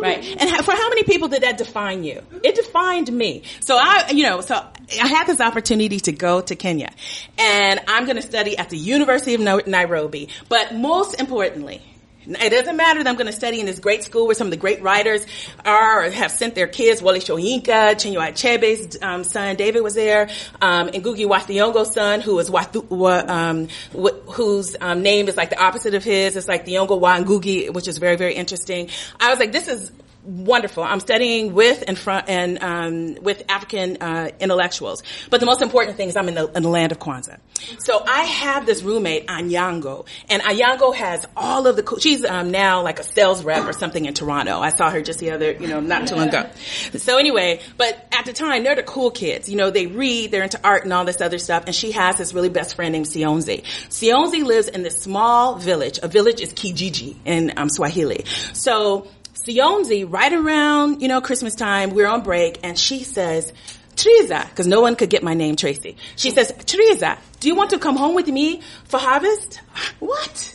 Right. 0.00 0.24
And 0.40 0.64
for 0.64 0.72
how 0.72 0.88
many 0.88 1.04
people 1.04 1.28
did 1.28 1.42
that 1.42 1.58
define 1.58 2.04
you? 2.04 2.22
It 2.42 2.54
defined 2.54 3.12
me. 3.12 3.42
So 3.60 3.76
I, 3.76 4.10
you 4.12 4.24
know, 4.24 4.40
so 4.40 4.54
I 4.54 5.06
had 5.06 5.26
this 5.26 5.40
opportunity 5.40 6.00
to 6.00 6.12
go 6.12 6.40
to 6.40 6.56
Kenya 6.56 6.90
and 7.38 7.80
I'm 7.88 8.04
going 8.04 8.16
to 8.16 8.22
study 8.22 8.56
at 8.56 8.70
the 8.70 8.78
University 8.78 9.34
of 9.34 9.66
Nairobi. 9.66 10.28
But 10.48 10.74
most 10.74 11.20
importantly, 11.20 11.82
it 12.28 12.50
doesn't 12.50 12.76
matter 12.76 13.02
that 13.02 13.08
I'm 13.08 13.16
going 13.16 13.26
to 13.26 13.32
study 13.32 13.60
in 13.60 13.66
this 13.66 13.78
great 13.78 14.04
school 14.04 14.26
where 14.26 14.34
some 14.34 14.46
of 14.46 14.50
the 14.50 14.56
great 14.56 14.82
writers 14.82 15.26
are 15.64 16.04
or 16.04 16.10
have 16.10 16.30
sent 16.30 16.54
their 16.54 16.66
kids. 16.66 17.00
Wole 17.00 17.14
Soyinka, 17.14 17.94
Chinua 17.94 18.32
Achebe's 18.32 18.98
um, 19.02 19.24
son 19.24 19.56
David 19.56 19.80
was 19.82 19.94
there, 19.94 20.28
um, 20.60 20.88
and 20.88 21.02
Ngugi 21.02 21.26
wa 21.26 21.38
Thiong'o's 21.38 21.92
son, 21.92 22.20
who 22.20 22.36
was 22.36 22.50
Wathu, 22.50 23.28
um, 23.28 23.68
wh- 23.92 24.32
whose 24.32 24.76
um, 24.80 25.02
name 25.02 25.28
is 25.28 25.36
like 25.36 25.50
the 25.50 25.62
opposite 25.62 25.94
of 25.94 26.04
his. 26.04 26.36
It's 26.36 26.48
like 26.48 26.66
Thiong'o 26.66 27.00
wa 27.00 27.16
Ngugi, 27.18 27.72
which 27.72 27.88
is 27.88 27.98
very 27.98 28.16
very 28.16 28.34
interesting. 28.34 28.90
I 29.18 29.30
was 29.30 29.38
like, 29.38 29.52
this 29.52 29.68
is 29.68 29.90
wonderful. 30.22 30.82
I'm 30.82 31.00
studying 31.00 31.54
with 31.54 31.84
and 31.86 31.98
from 31.98 32.22
and 32.26 32.62
um, 32.62 33.22
with 33.22 33.42
African 33.48 33.98
uh, 34.00 34.30
intellectuals. 34.40 35.02
But 35.30 35.40
the 35.40 35.46
most 35.46 35.62
important 35.62 35.96
thing 35.96 36.08
is 36.08 36.16
I'm 36.16 36.28
in 36.28 36.34
the, 36.34 36.46
in 36.48 36.62
the 36.62 36.68
land 36.68 36.92
of 36.92 36.98
Kwanzaa. 36.98 37.38
So 37.78 38.02
I 38.06 38.22
have 38.22 38.66
this 38.66 38.82
roommate 38.82 39.26
Anyango, 39.26 40.06
and 40.28 40.42
Anyango 40.42 40.94
has 40.94 41.26
all 41.36 41.66
of 41.66 41.76
the. 41.76 41.98
She's 42.00 42.24
um, 42.24 42.50
now 42.50 42.82
like 42.82 42.98
a 42.98 43.04
sales 43.04 43.44
rep 43.44 43.66
or 43.66 43.72
something 43.72 44.04
in 44.04 44.14
Toronto. 44.14 44.60
I 44.60 44.70
saw 44.70 44.90
her 44.90 45.02
just 45.02 45.18
the 45.18 45.30
other, 45.30 45.52
you 45.52 45.66
know, 45.66 45.80
not 45.80 46.08
too 46.08 46.16
long 46.16 46.28
ago. 46.28 46.48
So 46.96 47.18
anyway, 47.18 47.60
but 47.76 48.06
at 48.16 48.26
the 48.26 48.32
time 48.32 48.64
they're 48.64 48.76
the 48.76 48.82
cool 48.82 49.10
kids. 49.10 49.48
You 49.48 49.56
know, 49.56 49.70
they 49.70 49.86
read, 49.86 50.30
they're 50.30 50.42
into 50.42 50.60
art 50.62 50.84
and 50.84 50.92
all 50.92 51.04
this 51.04 51.20
other 51.20 51.38
stuff. 51.38 51.64
And 51.66 51.74
she 51.74 51.92
has 51.92 52.16
this 52.16 52.34
really 52.34 52.48
best 52.48 52.76
friend 52.76 52.92
named 52.92 53.06
Sionzi. 53.06 53.62
Sionzi 53.88 54.44
lives 54.44 54.68
in 54.68 54.82
this 54.82 55.00
small 55.00 55.56
village. 55.56 55.98
A 56.02 56.08
village 56.08 56.40
is 56.40 56.52
Kijiji 56.52 57.16
in 57.24 57.52
um, 57.56 57.68
Swahili. 57.68 58.24
So 58.52 59.06
Sionzi, 59.48 60.04
right 60.10 60.32
around, 60.32 61.00
you 61.00 61.08
know, 61.08 61.20
Christmas 61.20 61.54
time, 61.54 61.90
we're 61.94 62.06
on 62.06 62.22
break, 62.22 62.58
and 62.62 62.78
she 62.78 63.02
says, 63.02 63.52
Teresa, 63.96 64.44
because 64.48 64.66
no 64.66 64.80
one 64.80 64.94
could 64.94 65.10
get 65.10 65.22
my 65.22 65.34
name, 65.34 65.56
Tracie. 65.56 65.96
She 66.16 66.30
says, 66.30 66.52
Teresa, 66.66 67.18
do 67.40 67.48
you 67.48 67.54
want 67.54 67.70
to 67.70 67.78
come 67.78 67.96
home 67.96 68.14
with 68.14 68.28
me 68.28 68.60
for 68.84 68.98
harvest? 68.98 69.60
What? 69.98 70.54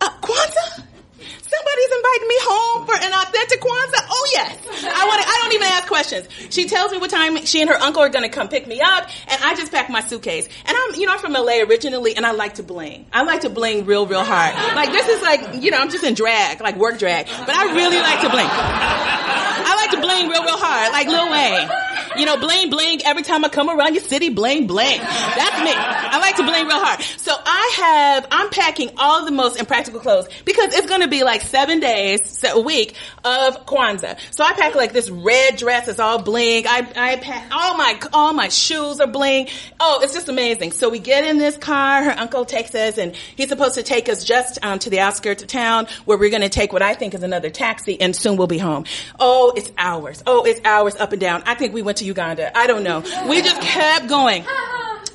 Uh, 0.00 0.10
Kwanzaa? 0.20 0.84
Somebody's 1.22 1.92
inviting 1.96 2.28
me 2.28 2.38
home 2.40 2.86
for 2.86 2.94
an 2.94 3.12
authentic 3.12 3.60
Kwanzaa. 3.60 4.06
Oh 4.10 4.28
yes, 4.32 4.58
I 4.84 5.04
want. 5.06 5.22
I 5.26 5.38
don't 5.42 5.54
even 5.54 5.66
ask 5.68 5.86
questions. 5.88 6.28
She 6.50 6.66
tells 6.66 6.92
me 6.92 6.98
what 6.98 7.10
time 7.10 7.44
she 7.44 7.60
and 7.60 7.70
her 7.70 7.76
uncle 7.76 8.02
are 8.02 8.08
going 8.08 8.24
to 8.24 8.30
come 8.30 8.48
pick 8.48 8.66
me 8.66 8.80
up, 8.80 9.08
and 9.28 9.42
I 9.42 9.54
just 9.54 9.72
pack 9.72 9.90
my 9.90 10.00
suitcase. 10.00 10.48
And 10.66 10.76
I'm, 10.76 10.94
you 11.00 11.06
know, 11.06 11.12
I'm 11.12 11.18
from 11.18 11.32
LA 11.32 11.62
originally, 11.62 12.16
and 12.16 12.26
I 12.26 12.32
like 12.32 12.54
to 12.54 12.62
bling. 12.62 13.06
I 13.12 13.22
like 13.22 13.42
to 13.42 13.50
bling 13.50 13.84
real, 13.86 14.06
real 14.06 14.24
hard. 14.24 14.54
Like 14.74 14.92
this 14.92 15.08
is 15.08 15.22
like, 15.22 15.62
you 15.62 15.70
know, 15.70 15.78
I'm 15.78 15.90
just 15.90 16.04
in 16.04 16.14
drag, 16.14 16.60
like 16.60 16.76
work 16.76 16.98
drag, 16.98 17.26
but 17.26 17.54
I 17.54 17.74
really 17.74 17.98
like 17.98 18.20
to 18.22 18.30
bling. 18.30 18.48
I 18.48 19.74
like 19.76 19.90
to 19.92 20.00
bling 20.00 20.28
real, 20.28 20.42
real 20.42 20.58
hard, 20.58 20.92
like 20.92 21.06
Lil 21.06 21.30
Wayne. 21.30 21.68
You 22.18 22.26
know, 22.26 22.36
bling, 22.38 22.70
bling. 22.70 23.00
Every 23.04 23.22
time 23.22 23.44
I 23.44 23.48
come 23.48 23.70
around 23.70 23.94
your 23.94 24.02
city, 24.02 24.28
bling, 24.28 24.66
bling. 24.66 24.98
That's 24.98 25.64
me. 25.64 25.72
I 25.74 26.18
like 26.18 26.36
to 26.36 26.42
bling 26.42 26.66
real 26.66 26.78
hard. 26.78 27.00
So 27.00 27.32
I 27.34 27.72
have, 27.76 28.26
I'm 28.30 28.50
packing 28.50 28.90
all 28.98 29.24
the 29.24 29.30
most 29.30 29.58
impractical 29.58 30.00
clothes 30.00 30.28
because 30.44 30.74
it's 30.74 30.86
going 30.86 31.00
to 31.00 31.08
be 31.08 31.24
like 31.24 31.40
seven 31.42 31.80
days, 31.80 32.44
a 32.44 32.60
week 32.60 32.94
of 33.24 33.66
Kwanzaa. 33.66 34.18
So 34.30 34.44
I 34.44 34.52
pack 34.52 34.74
like 34.74 34.92
this 34.92 35.08
red 35.08 35.56
dress. 35.56 35.88
It's 35.88 35.98
all 35.98 36.22
bling. 36.22 36.66
I, 36.66 36.86
I 36.94 37.16
pack 37.16 37.50
all 37.50 37.76
my, 37.76 37.98
all 38.12 38.32
my 38.34 38.48
shoes 38.48 39.00
are 39.00 39.06
bling. 39.06 39.48
Oh, 39.80 40.00
it's 40.02 40.12
just 40.12 40.28
amazing. 40.28 40.72
So 40.72 40.90
we 40.90 40.98
get 40.98 41.24
in 41.24 41.38
this 41.38 41.56
car. 41.56 42.04
Her 42.04 42.18
uncle 42.18 42.44
takes 42.44 42.74
us 42.74 42.98
and 42.98 43.14
he's 43.14 43.48
supposed 43.48 43.76
to 43.76 43.82
take 43.82 44.08
us 44.08 44.24
just 44.24 44.58
um, 44.62 44.78
to 44.80 44.90
the 44.90 45.00
outskirts 45.00 45.42
of 45.42 45.48
town 45.48 45.86
where 46.04 46.18
we're 46.18 46.30
going 46.30 46.42
to 46.42 46.48
take 46.48 46.72
what 46.72 46.82
I 46.82 46.94
think 46.94 47.14
is 47.14 47.22
another 47.22 47.50
taxi 47.50 48.00
and 48.00 48.14
soon 48.14 48.36
we'll 48.36 48.46
be 48.46 48.58
home. 48.58 48.84
Oh, 49.18 49.52
it's 49.56 49.70
hours. 49.78 50.22
Oh, 50.26 50.44
it's 50.44 50.60
hours 50.64 50.96
up 50.96 51.12
and 51.12 51.20
down. 51.20 51.42
I 51.46 51.54
think 51.54 51.72
we 51.72 51.82
went 51.82 51.98
to 51.98 52.01
Uganda. 52.02 52.56
I 52.56 52.66
don't 52.66 52.82
know. 52.82 53.02
We 53.28 53.42
just 53.42 53.60
kept 53.60 54.08
going 54.08 54.44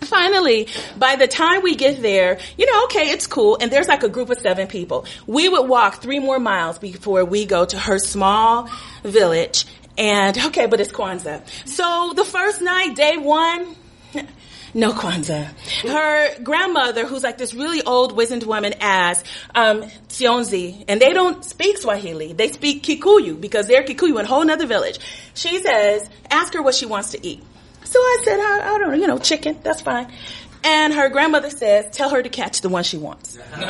finally, 0.08 0.68
by 0.98 1.16
the 1.16 1.28
time 1.28 1.62
we 1.62 1.76
get 1.76 2.02
there, 2.02 2.40
you 2.58 2.66
know, 2.66 2.86
okay, 2.86 3.10
it's 3.10 3.28
cool. 3.28 3.58
And 3.60 3.72
there's 3.72 3.88
like 3.88 4.04
a 4.04 4.10
group 4.10 4.30
of 4.30 4.40
seven 4.40 4.68
people. 4.68 5.06
We 5.28 5.50
would 5.50 5.68
walk 5.68 6.02
three 6.02 6.20
more 6.20 6.40
miles 6.40 6.80
before 6.80 7.26
we 7.26 7.46
go 7.46 7.66
to 7.66 7.78
her 7.78 8.00
small 8.00 8.70
village. 9.04 9.66
And 9.98 10.38
okay, 10.38 10.68
but 10.68 10.80
it's 10.80 10.92
Kwanzaa. 10.92 11.42
So 11.68 12.14
the 12.16 12.24
first 12.24 12.62
night, 12.62 12.96
day 12.96 13.18
one, 13.18 13.76
no 14.78 14.92
Kwanzaa. 14.92 15.48
Her 15.90 16.42
grandmother, 16.44 17.06
who's 17.06 17.24
like 17.24 17.38
this 17.38 17.54
really 17.54 17.82
old, 17.82 18.16
wizened 18.16 18.44
woman, 18.44 18.76
asked 18.80 19.26
um, 19.56 19.82
Sionzi, 20.08 20.86
and 20.88 21.02
they 21.02 21.14
don't 21.14 21.44
speak 21.44 21.80
Swahili. 21.80 22.34
They 22.34 22.50
speak 22.50 22.84
Kikuyu 22.84 23.42
because 23.42 23.68
they're 23.68 23.84
Kikuyu 23.84 24.20
in 24.20 24.26
a 24.26 24.28
whole 24.28 24.50
other 24.50 24.68
village. 24.68 25.00
She 25.34 25.60
says, 25.60 26.08
ask 26.30 26.54
her 26.54 26.62
what 26.62 26.76
she 26.76 26.86
wants 26.86 27.12
to 27.12 27.26
eat. 27.26 27.44
So 27.86 28.00
I 28.00 28.22
said, 28.24 28.40
I, 28.40 28.76
I 28.76 28.78
don't 28.78 28.90
know, 28.90 28.94
you 28.96 29.08
know, 29.08 29.18
chicken, 29.18 29.60
that's 29.64 29.82
fine. 29.82 30.12
And 30.64 30.94
her 30.94 31.10
grandmother 31.10 31.50
says, 31.50 31.90
tell 31.96 32.10
her 32.10 32.22
to 32.22 32.30
catch 32.30 32.62
the 32.62 32.70
one 32.70 32.84
she 32.84 32.98
wants. 32.98 33.38
All 33.56 33.62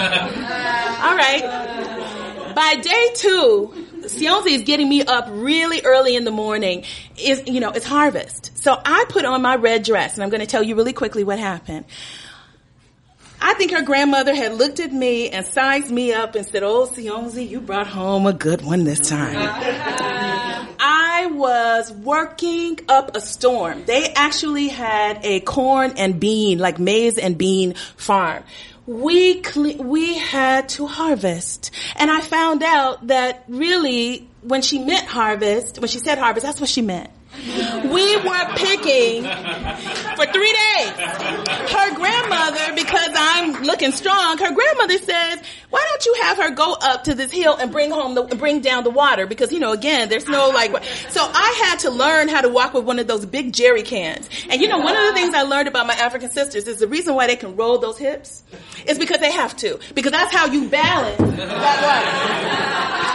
right. 1.15 2.53
By 2.53 2.75
day 2.75 3.11
two, 3.15 3.86
Sionzi 4.07 4.51
is 4.51 4.63
getting 4.63 4.89
me 4.89 5.03
up 5.03 5.27
really 5.29 5.81
early 5.83 6.15
in 6.15 6.23
the 6.23 6.31
morning. 6.31 6.83
Is 7.17 7.43
you 7.47 7.59
know, 7.59 7.71
it's 7.71 7.85
harvest. 7.85 8.57
So 8.57 8.79
I 8.83 9.05
put 9.09 9.25
on 9.25 9.41
my 9.41 9.55
red 9.55 9.83
dress, 9.83 10.15
and 10.15 10.23
I'm 10.23 10.29
going 10.29 10.41
to 10.41 10.47
tell 10.47 10.63
you 10.63 10.75
really 10.75 10.93
quickly 10.93 11.23
what 11.23 11.39
happened. 11.39 11.85
I 13.39 13.53
think 13.53 13.71
her 13.71 13.83
grandmother 13.83 14.33
had 14.33 14.53
looked 14.53 14.79
at 14.79 14.91
me 14.91 15.29
and 15.29 15.45
sized 15.45 15.91
me 15.91 16.11
up 16.11 16.35
and 16.35 16.45
said, 16.45 16.63
Oh, 16.63 16.87
Sionzi, 16.87 17.47
you 17.47 17.61
brought 17.61 17.87
home 17.87 18.25
a 18.25 18.33
good 18.33 18.63
one 18.63 18.83
this 18.83 19.09
time. 19.09 19.35
I 20.79 21.27
was 21.27 21.91
working 21.91 22.79
up 22.89 23.15
a 23.15 23.21
storm. 23.21 23.85
They 23.85 24.11
actually 24.13 24.69
had 24.69 25.19
a 25.23 25.39
corn 25.41 25.93
and 25.97 26.19
bean, 26.19 26.57
like 26.57 26.79
maize 26.79 27.17
and 27.17 27.37
bean 27.37 27.75
farm. 27.95 28.43
We, 28.87 29.41
cle- 29.41 29.77
we 29.77 30.17
had 30.17 30.69
to 30.69 30.87
harvest. 30.87 31.71
And 31.95 32.09
I 32.09 32.21
found 32.21 32.63
out 32.63 33.07
that 33.07 33.43
really, 33.47 34.27
when 34.41 34.61
she 34.61 34.79
meant 34.79 35.05
harvest, 35.05 35.79
when 35.79 35.89
she 35.89 35.99
said 35.99 36.17
harvest, 36.17 36.45
that's 36.45 36.59
what 36.59 36.69
she 36.69 36.81
meant. 36.81 37.11
We 37.47 38.17
were 38.17 38.45
picking 38.55 39.23
for 39.23 40.25
three 40.25 40.53
days. 40.53 40.89
Her 41.71 41.93
grandmother, 41.95 42.73
because 42.75 43.09
I'm 43.15 43.63
looking 43.63 43.91
strong, 43.91 44.37
her 44.39 44.51
grandmother 44.51 44.97
says, 44.97 45.39
"Why 45.69 45.85
don't 45.89 46.05
you 46.05 46.15
have 46.23 46.37
her 46.37 46.49
go 46.51 46.73
up 46.73 47.03
to 47.05 47.13
this 47.13 47.31
hill 47.31 47.55
and 47.55 47.71
bring 47.71 47.91
home 47.91 48.15
the 48.15 48.23
bring 48.23 48.61
down 48.61 48.83
the 48.83 48.89
water?" 48.89 49.25
Because 49.27 49.51
you 49.51 49.59
know, 49.59 49.71
again, 49.71 50.09
there's 50.09 50.27
no 50.27 50.49
like. 50.49 50.71
So 51.09 51.21
I 51.21 51.63
had 51.65 51.79
to 51.79 51.91
learn 51.91 52.27
how 52.27 52.41
to 52.41 52.49
walk 52.49 52.73
with 52.73 52.85
one 52.85 52.99
of 52.99 53.07
those 53.07 53.25
big 53.25 53.53
jerry 53.53 53.83
cans. 53.83 54.29
And 54.49 54.61
you 54.61 54.67
know, 54.67 54.79
one 54.79 54.95
of 54.97 55.05
the 55.07 55.13
things 55.13 55.33
I 55.33 55.43
learned 55.43 55.67
about 55.67 55.87
my 55.87 55.95
African 55.95 56.31
sisters 56.31 56.67
is 56.67 56.79
the 56.79 56.87
reason 56.87 57.15
why 57.15 57.27
they 57.27 57.35
can 57.35 57.55
roll 57.55 57.77
those 57.77 57.97
hips 57.97 58.43
is 58.85 58.97
because 58.97 59.19
they 59.19 59.31
have 59.31 59.55
to. 59.57 59.79
Because 59.93 60.11
that's 60.11 60.33
how 60.33 60.47
you 60.47 60.67
balance 60.69 61.17
that 61.37 62.97
water. 62.97 63.06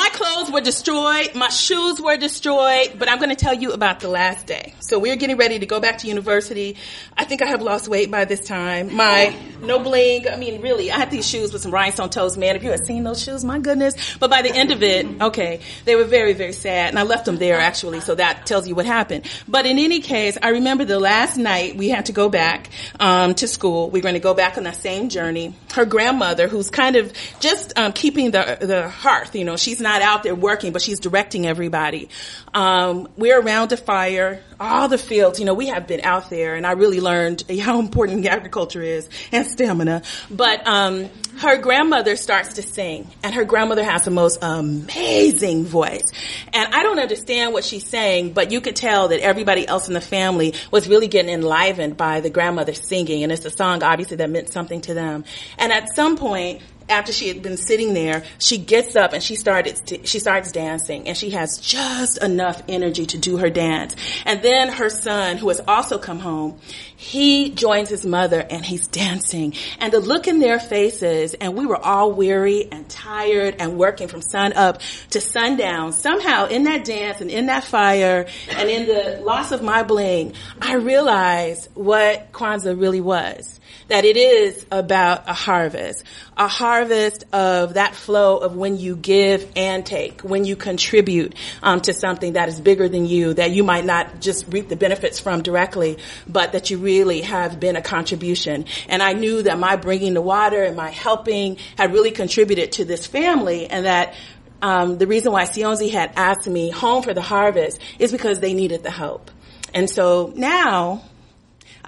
My 0.00 0.08
clothes 0.14 0.50
were 0.50 0.62
destroyed. 0.62 1.34
My 1.34 1.50
shoes 1.50 2.00
were 2.00 2.16
destroyed. 2.16 2.94
But 2.98 3.10
I'm 3.10 3.18
going 3.18 3.28
to 3.28 3.36
tell 3.36 3.52
you 3.52 3.72
about 3.72 4.00
the 4.00 4.08
last 4.08 4.46
day. 4.46 4.72
So 4.80 4.98
we're 4.98 5.16
getting 5.16 5.36
ready 5.36 5.58
to 5.58 5.66
go 5.66 5.78
back 5.78 5.98
to 5.98 6.08
university. 6.08 6.76
I 7.18 7.26
think 7.26 7.42
I 7.42 7.46
have 7.48 7.60
lost 7.60 7.86
weight 7.86 8.10
by 8.10 8.24
this 8.24 8.40
time. 8.40 8.96
My 8.96 9.36
no 9.60 9.78
bling. 9.78 10.26
I 10.26 10.36
mean, 10.36 10.62
really, 10.62 10.90
I 10.90 10.96
had 10.96 11.10
these 11.10 11.28
shoes 11.28 11.52
with 11.52 11.60
some 11.60 11.70
rhinestone 11.70 12.08
toes, 12.08 12.38
man. 12.38 12.56
If 12.56 12.64
you 12.64 12.70
had 12.70 12.86
seen 12.86 13.04
those 13.04 13.22
shoes, 13.22 13.44
my 13.44 13.58
goodness. 13.58 14.16
But 14.18 14.30
by 14.30 14.40
the 14.40 14.48
end 14.48 14.72
of 14.72 14.82
it, 14.82 15.20
okay, 15.20 15.60
they 15.84 15.96
were 15.96 16.04
very, 16.04 16.32
very 16.32 16.54
sad. 16.54 16.88
And 16.88 16.98
I 16.98 17.02
left 17.02 17.26
them 17.26 17.36
there 17.36 17.60
actually. 17.60 18.00
So 18.00 18.14
that 18.14 18.46
tells 18.46 18.66
you 18.66 18.74
what 18.74 18.86
happened. 18.86 19.26
But 19.46 19.66
in 19.66 19.78
any 19.78 20.00
case, 20.00 20.38
I 20.40 20.48
remember 20.48 20.86
the 20.86 20.98
last 20.98 21.36
night 21.36 21.76
we 21.76 21.90
had 21.90 22.06
to 22.06 22.12
go 22.12 22.30
back 22.30 22.70
um, 22.98 23.34
to 23.34 23.46
school. 23.46 23.90
We 23.90 23.98
were 23.98 24.04
going 24.04 24.14
to 24.14 24.20
go 24.20 24.32
back 24.32 24.56
on 24.56 24.62
that 24.64 24.76
same 24.76 25.10
journey. 25.10 25.54
Her 25.74 25.84
grandmother, 25.84 26.48
who's 26.48 26.70
kind 26.70 26.96
of 26.96 27.12
just 27.40 27.78
um, 27.78 27.92
keeping 27.92 28.30
the 28.30 28.56
the 28.62 28.88
hearth, 28.88 29.34
you 29.34 29.44
know, 29.44 29.58
she's 29.58 29.78
not 29.78 29.89
out 30.02 30.22
there 30.22 30.34
working, 30.34 30.72
but 30.72 30.82
she's 30.82 31.00
directing 31.00 31.46
everybody. 31.46 32.08
Um, 32.54 33.08
we're 33.16 33.40
around 33.40 33.72
a 33.72 33.76
fire, 33.76 34.42
all 34.58 34.88
the 34.88 34.98
fields. 34.98 35.38
You 35.38 35.44
know, 35.44 35.54
we 35.54 35.68
have 35.68 35.86
been 35.86 36.00
out 36.02 36.30
there, 36.30 36.54
and 36.54 36.66
I 36.66 36.72
really 36.72 37.00
learned 37.00 37.44
how 37.60 37.78
important 37.80 38.26
agriculture 38.26 38.82
is 38.82 39.08
and 39.32 39.46
stamina. 39.46 40.02
But 40.30 40.66
um, 40.66 41.08
her 41.38 41.58
grandmother 41.58 42.16
starts 42.16 42.54
to 42.54 42.62
sing, 42.62 43.08
and 43.22 43.34
her 43.34 43.44
grandmother 43.44 43.84
has 43.84 44.04
the 44.04 44.10
most 44.10 44.38
amazing 44.42 45.64
voice. 45.64 46.04
And 46.52 46.74
I 46.74 46.82
don't 46.82 46.98
understand 46.98 47.52
what 47.52 47.64
she's 47.64 47.86
saying, 47.86 48.32
but 48.32 48.50
you 48.52 48.60
could 48.60 48.76
tell 48.76 49.08
that 49.08 49.20
everybody 49.20 49.66
else 49.66 49.88
in 49.88 49.94
the 49.94 50.00
family 50.00 50.54
was 50.70 50.88
really 50.88 51.08
getting 51.08 51.32
enlivened 51.32 51.96
by 51.96 52.20
the 52.20 52.30
grandmother 52.30 52.74
singing, 52.74 53.22
and 53.22 53.32
it's 53.32 53.44
a 53.44 53.50
song 53.50 53.82
obviously 53.82 54.18
that 54.18 54.30
meant 54.30 54.50
something 54.50 54.80
to 54.82 54.94
them. 54.94 55.24
And 55.58 55.72
at 55.72 55.94
some 55.94 56.16
point, 56.16 56.62
after 56.90 57.12
she 57.12 57.28
had 57.28 57.42
been 57.42 57.56
sitting 57.56 57.94
there, 57.94 58.24
she 58.38 58.58
gets 58.58 58.96
up 58.96 59.12
and 59.12 59.22
she 59.22 59.36
started 59.36 59.80
she 60.04 60.18
starts 60.18 60.52
dancing 60.52 61.08
and 61.08 61.16
she 61.16 61.30
has 61.30 61.58
just 61.58 62.22
enough 62.22 62.62
energy 62.68 63.06
to 63.06 63.18
do 63.18 63.36
her 63.38 63.50
dance. 63.50 63.94
And 64.26 64.42
then 64.42 64.68
her 64.68 64.90
son, 64.90 65.36
who 65.36 65.48
has 65.48 65.60
also 65.66 65.98
come 65.98 66.18
home, 66.18 66.58
he 66.96 67.50
joins 67.50 67.88
his 67.88 68.04
mother 68.04 68.40
and 68.40 68.64
he's 68.64 68.86
dancing. 68.88 69.54
And 69.78 69.92
the 69.92 70.00
look 70.00 70.26
in 70.26 70.38
their 70.38 70.58
faces, 70.58 71.34
and 71.34 71.54
we 71.54 71.66
were 71.66 71.78
all 71.78 72.12
weary 72.12 72.68
and 72.70 72.88
tired 72.88 73.56
and 73.58 73.78
working 73.78 74.08
from 74.08 74.22
sun 74.22 74.52
up 74.54 74.80
to 75.10 75.20
sundown. 75.20 75.92
Somehow 75.92 76.46
in 76.46 76.64
that 76.64 76.84
dance 76.84 77.20
and 77.20 77.30
in 77.30 77.46
that 77.46 77.64
fire 77.64 78.26
and 78.50 78.68
in 78.68 78.86
the 78.86 79.20
loss 79.22 79.52
of 79.52 79.62
my 79.62 79.82
bling, 79.82 80.34
I 80.60 80.74
realized 80.74 81.68
what 81.74 82.32
Kwanzaa 82.32 82.78
really 82.78 83.00
was 83.00 83.59
that 83.90 84.04
it 84.04 84.16
is 84.16 84.64
about 84.70 85.28
a 85.28 85.32
harvest, 85.32 86.04
a 86.36 86.46
harvest 86.46 87.24
of 87.32 87.74
that 87.74 87.94
flow 87.94 88.38
of 88.38 88.54
when 88.54 88.78
you 88.78 88.94
give 88.94 89.50
and 89.56 89.84
take, 89.84 90.20
when 90.20 90.44
you 90.44 90.54
contribute 90.54 91.34
um, 91.60 91.80
to 91.80 91.92
something 91.92 92.34
that 92.34 92.48
is 92.48 92.60
bigger 92.60 92.88
than 92.88 93.04
you, 93.04 93.34
that 93.34 93.50
you 93.50 93.64
might 93.64 93.84
not 93.84 94.20
just 94.20 94.46
reap 94.52 94.68
the 94.68 94.76
benefits 94.76 95.18
from 95.18 95.42
directly, 95.42 95.98
but 96.28 96.52
that 96.52 96.70
you 96.70 96.78
really 96.78 97.22
have 97.22 97.58
been 97.58 97.74
a 97.74 97.82
contribution. 97.82 98.64
And 98.88 99.02
I 99.02 99.12
knew 99.12 99.42
that 99.42 99.58
my 99.58 99.74
bringing 99.74 100.14
the 100.14 100.22
water 100.22 100.62
and 100.62 100.76
my 100.76 100.90
helping 100.90 101.56
had 101.76 101.92
really 101.92 102.12
contributed 102.12 102.72
to 102.72 102.84
this 102.84 103.08
family, 103.08 103.66
and 103.66 103.86
that 103.86 104.14
um, 104.62 104.98
the 104.98 105.08
reason 105.08 105.32
why 105.32 105.44
Sionzi 105.44 105.90
had 105.90 106.12
asked 106.14 106.46
me 106.46 106.70
home 106.70 107.02
for 107.02 107.12
the 107.12 107.22
harvest 107.22 107.80
is 107.98 108.12
because 108.12 108.38
they 108.38 108.54
needed 108.54 108.84
the 108.84 108.90
help. 108.92 109.32
And 109.74 109.90
so 109.90 110.32
now 110.36 111.02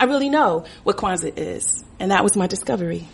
I 0.02 0.04
really 0.06 0.28
know 0.28 0.64
what 0.82 0.96
Kwanzaa 0.96 1.32
is. 1.36 1.84
And 2.00 2.10
that 2.10 2.24
was 2.24 2.34
my 2.36 2.48
discovery. 2.48 3.06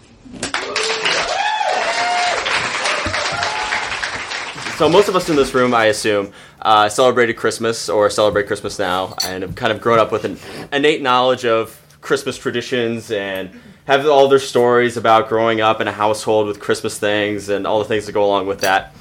So 4.78 4.88
most 4.88 5.10
of 5.10 5.14
us 5.14 5.28
in 5.28 5.36
this 5.36 5.52
room, 5.52 5.74
I 5.74 5.86
assume, 5.86 6.32
uh, 6.62 6.88
celebrated 6.88 7.34
Christmas 7.34 7.90
or 7.90 8.08
celebrate 8.08 8.46
Christmas 8.46 8.78
now, 8.78 9.14
and 9.26 9.42
have 9.42 9.54
kind 9.54 9.70
of 9.70 9.82
grown 9.82 9.98
up 9.98 10.10
with 10.10 10.24
an 10.24 10.38
innate 10.72 11.02
knowledge 11.02 11.44
of 11.44 11.78
Christmas 12.00 12.38
traditions 12.38 13.10
and 13.10 13.50
have 13.84 14.06
all 14.06 14.28
their 14.28 14.38
stories 14.38 14.96
about 14.96 15.28
growing 15.28 15.60
up 15.60 15.82
in 15.82 15.88
a 15.88 15.92
household 15.92 16.46
with 16.46 16.58
Christmas 16.58 16.98
things 16.98 17.50
and 17.50 17.66
all 17.66 17.80
the 17.80 17.84
things 17.84 18.06
that 18.06 18.12
go 18.12 18.24
along 18.24 18.46
with 18.46 18.62
that. 18.62 18.94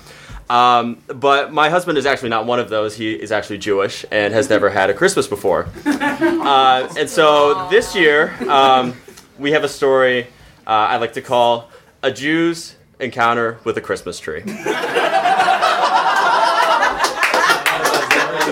Um, 0.50 1.02
but 1.08 1.52
my 1.52 1.70
husband 1.70 1.98
is 1.98 2.06
actually 2.06 2.30
not 2.30 2.46
one 2.46 2.60
of 2.60 2.70
those. 2.70 2.96
He 2.96 3.14
is 3.14 3.32
actually 3.32 3.58
Jewish 3.58 4.06
and 4.12 4.34
has 4.34 4.50
never 4.50 4.70
had 4.70 4.90
a 4.90 4.94
Christmas 4.94 5.28
before. 5.28 5.68
Uh, 6.48 6.88
and 6.98 7.10
so 7.10 7.68
this 7.70 7.94
year, 7.94 8.34
um, 8.50 8.94
we 9.38 9.52
have 9.52 9.66
a 9.66 9.68
story 9.68 10.28
uh, 10.66 10.72
I 10.72 10.98
like 10.98 11.14
to 11.14 11.22
call 11.22 11.70
A 12.04 12.12
Jew's 12.12 12.76
Encounter 13.00 13.60
with 13.64 13.78
a 13.78 13.82
Christmas 13.82 14.20
Tree. 14.20 14.42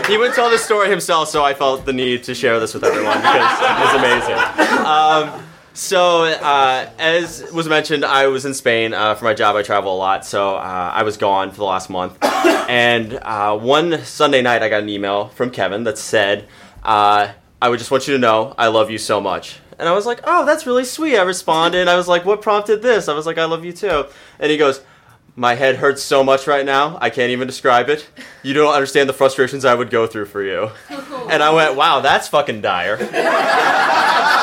he 0.07 0.17
wouldn't 0.17 0.35
tell 0.35 0.49
this 0.49 0.63
story 0.63 0.89
himself, 0.89 1.29
so 1.29 1.43
I 1.43 1.53
felt 1.53 1.85
the 1.85 1.93
need 1.93 2.23
to 2.23 2.35
share 2.35 2.59
this 2.59 2.73
with 2.73 2.83
everyone 2.83 3.17
because 3.17 3.59
it 3.59 3.79
was 3.79 3.95
amazing. 3.95 4.37
Um, 4.85 5.43
so, 5.75 6.23
uh, 6.23 6.89
as 6.97 7.51
was 7.51 7.67
mentioned, 7.67 8.05
I 8.05 8.27
was 8.27 8.45
in 8.45 8.53
Spain 8.53 8.93
uh, 8.93 9.13
for 9.15 9.25
my 9.25 9.33
job. 9.33 9.57
I 9.57 9.61
travel 9.61 9.93
a 9.93 9.97
lot, 9.97 10.25
so 10.25 10.55
uh, 10.55 10.91
I 10.93 11.03
was 11.03 11.17
gone 11.17 11.51
for 11.51 11.57
the 11.57 11.65
last 11.65 11.89
month. 11.89 12.17
and 12.23 13.13
uh, 13.21 13.57
one 13.57 14.03
Sunday 14.05 14.41
night, 14.41 14.63
I 14.63 14.69
got 14.69 14.83
an 14.83 14.89
email 14.89 15.27
from 15.29 15.51
Kevin 15.51 15.83
that 15.83 15.97
said, 15.97 16.47
uh, 16.81 17.27
"I 17.61 17.69
would 17.69 17.79
just 17.79 17.91
want 17.91 18.07
you 18.07 18.13
to 18.13 18.19
know 18.19 18.55
I 18.57 18.67
love 18.67 18.89
you 18.89 18.97
so 18.97 19.19
much." 19.19 19.59
And 19.77 19.89
I 19.89 19.91
was 19.91 20.05
like, 20.05 20.21
"Oh, 20.23 20.45
that's 20.45 20.65
really 20.65 20.85
sweet." 20.85 21.17
I 21.17 21.23
responded. 21.23 21.89
I 21.89 21.97
was 21.97 22.07
like, 22.07 22.23
"What 22.23 22.41
prompted 22.41 22.81
this?" 22.81 23.09
I 23.09 23.13
was 23.13 23.25
like, 23.25 23.37
"I 23.37 23.45
love 23.45 23.65
you 23.65 23.73
too." 23.73 24.05
And 24.39 24.49
he 24.49 24.57
goes. 24.57 24.81
My 25.37 25.55
head 25.55 25.75
hurts 25.75 26.01
so 26.01 26.23
much 26.23 26.47
right 26.47 26.65
now, 26.65 26.97
I 27.01 27.09
can't 27.09 27.31
even 27.31 27.45
describe 27.45 27.89
it. 27.89 28.07
You 28.41 28.53
don't 28.53 28.73
understand 28.73 29.09
the 29.09 29.13
frustrations 29.13 29.65
I 29.65 29.75
would 29.75 29.89
go 29.89 30.07
through 30.07 30.27
for 30.27 30.41
you. 30.41 30.71
And 31.29 31.43
I 31.43 31.51
went, 31.51 31.75
wow, 31.75 31.99
that's 32.01 32.29
fucking 32.29 32.61
dire. 32.61 32.97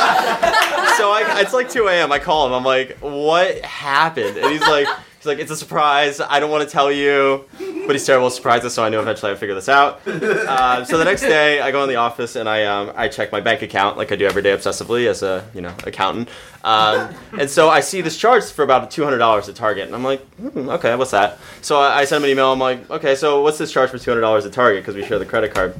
so 1.02 1.10
I, 1.10 1.40
it's 1.40 1.52
like 1.52 1.68
2 1.68 1.88
a.m. 1.88 2.12
I 2.12 2.20
call 2.20 2.46
him. 2.46 2.52
I'm 2.52 2.64
like, 2.64 2.96
what 2.98 3.58
happened? 3.62 4.36
And 4.36 4.52
he's 4.52 4.60
like, 4.60 4.86
he's 5.18 5.26
like, 5.26 5.40
it's 5.40 5.50
a 5.50 5.56
surprise. 5.56 6.20
I 6.20 6.38
don't 6.38 6.48
want 6.48 6.62
to 6.62 6.72
tell 6.72 6.92
you, 6.92 7.44
but 7.58 7.90
he's 7.90 8.06
terrible 8.06 8.28
at 8.28 8.34
surprises. 8.34 8.72
So 8.72 8.84
I 8.84 8.88
knew 8.88 9.00
eventually 9.00 9.32
I'd 9.32 9.38
figure 9.38 9.56
this 9.56 9.68
out. 9.68 10.00
Uh, 10.06 10.84
so 10.84 10.98
the 10.98 11.04
next 11.04 11.22
day, 11.22 11.60
I 11.60 11.72
go 11.72 11.82
in 11.82 11.88
the 11.88 11.96
office 11.96 12.36
and 12.36 12.48
I 12.48 12.66
um, 12.66 12.92
I 12.94 13.08
check 13.08 13.32
my 13.32 13.40
bank 13.40 13.62
account 13.62 13.96
like 13.96 14.12
I 14.12 14.16
do 14.16 14.26
every 14.26 14.42
day 14.42 14.54
obsessively 14.54 15.08
as 15.08 15.24
a 15.24 15.44
you 15.54 15.60
know 15.60 15.74
accountant. 15.84 16.28
Um, 16.62 17.12
and 17.36 17.50
so 17.50 17.68
I 17.68 17.80
see 17.80 18.00
this 18.00 18.16
charge 18.16 18.44
for 18.44 18.62
about 18.62 18.90
two 18.92 19.02
hundred 19.02 19.18
dollars 19.18 19.48
at 19.48 19.56
Target, 19.56 19.86
and 19.86 19.96
I'm 19.96 20.04
like, 20.04 20.20
hmm, 20.36 20.68
okay, 20.68 20.94
what's 20.94 21.10
that? 21.10 21.38
So 21.62 21.80
I, 21.80 22.00
I 22.00 22.04
send 22.04 22.22
him 22.22 22.26
an 22.26 22.30
email. 22.30 22.52
I'm 22.52 22.60
like, 22.60 22.88
okay, 22.90 23.16
so 23.16 23.42
what's 23.42 23.58
this 23.58 23.72
charge 23.72 23.90
for 23.90 23.98
two 23.98 24.10
hundred 24.10 24.20
dollars 24.20 24.46
at 24.46 24.52
Target 24.52 24.82
because 24.82 24.94
we 24.94 25.04
share 25.04 25.18
the 25.18 25.26
credit 25.26 25.52
card? 25.52 25.74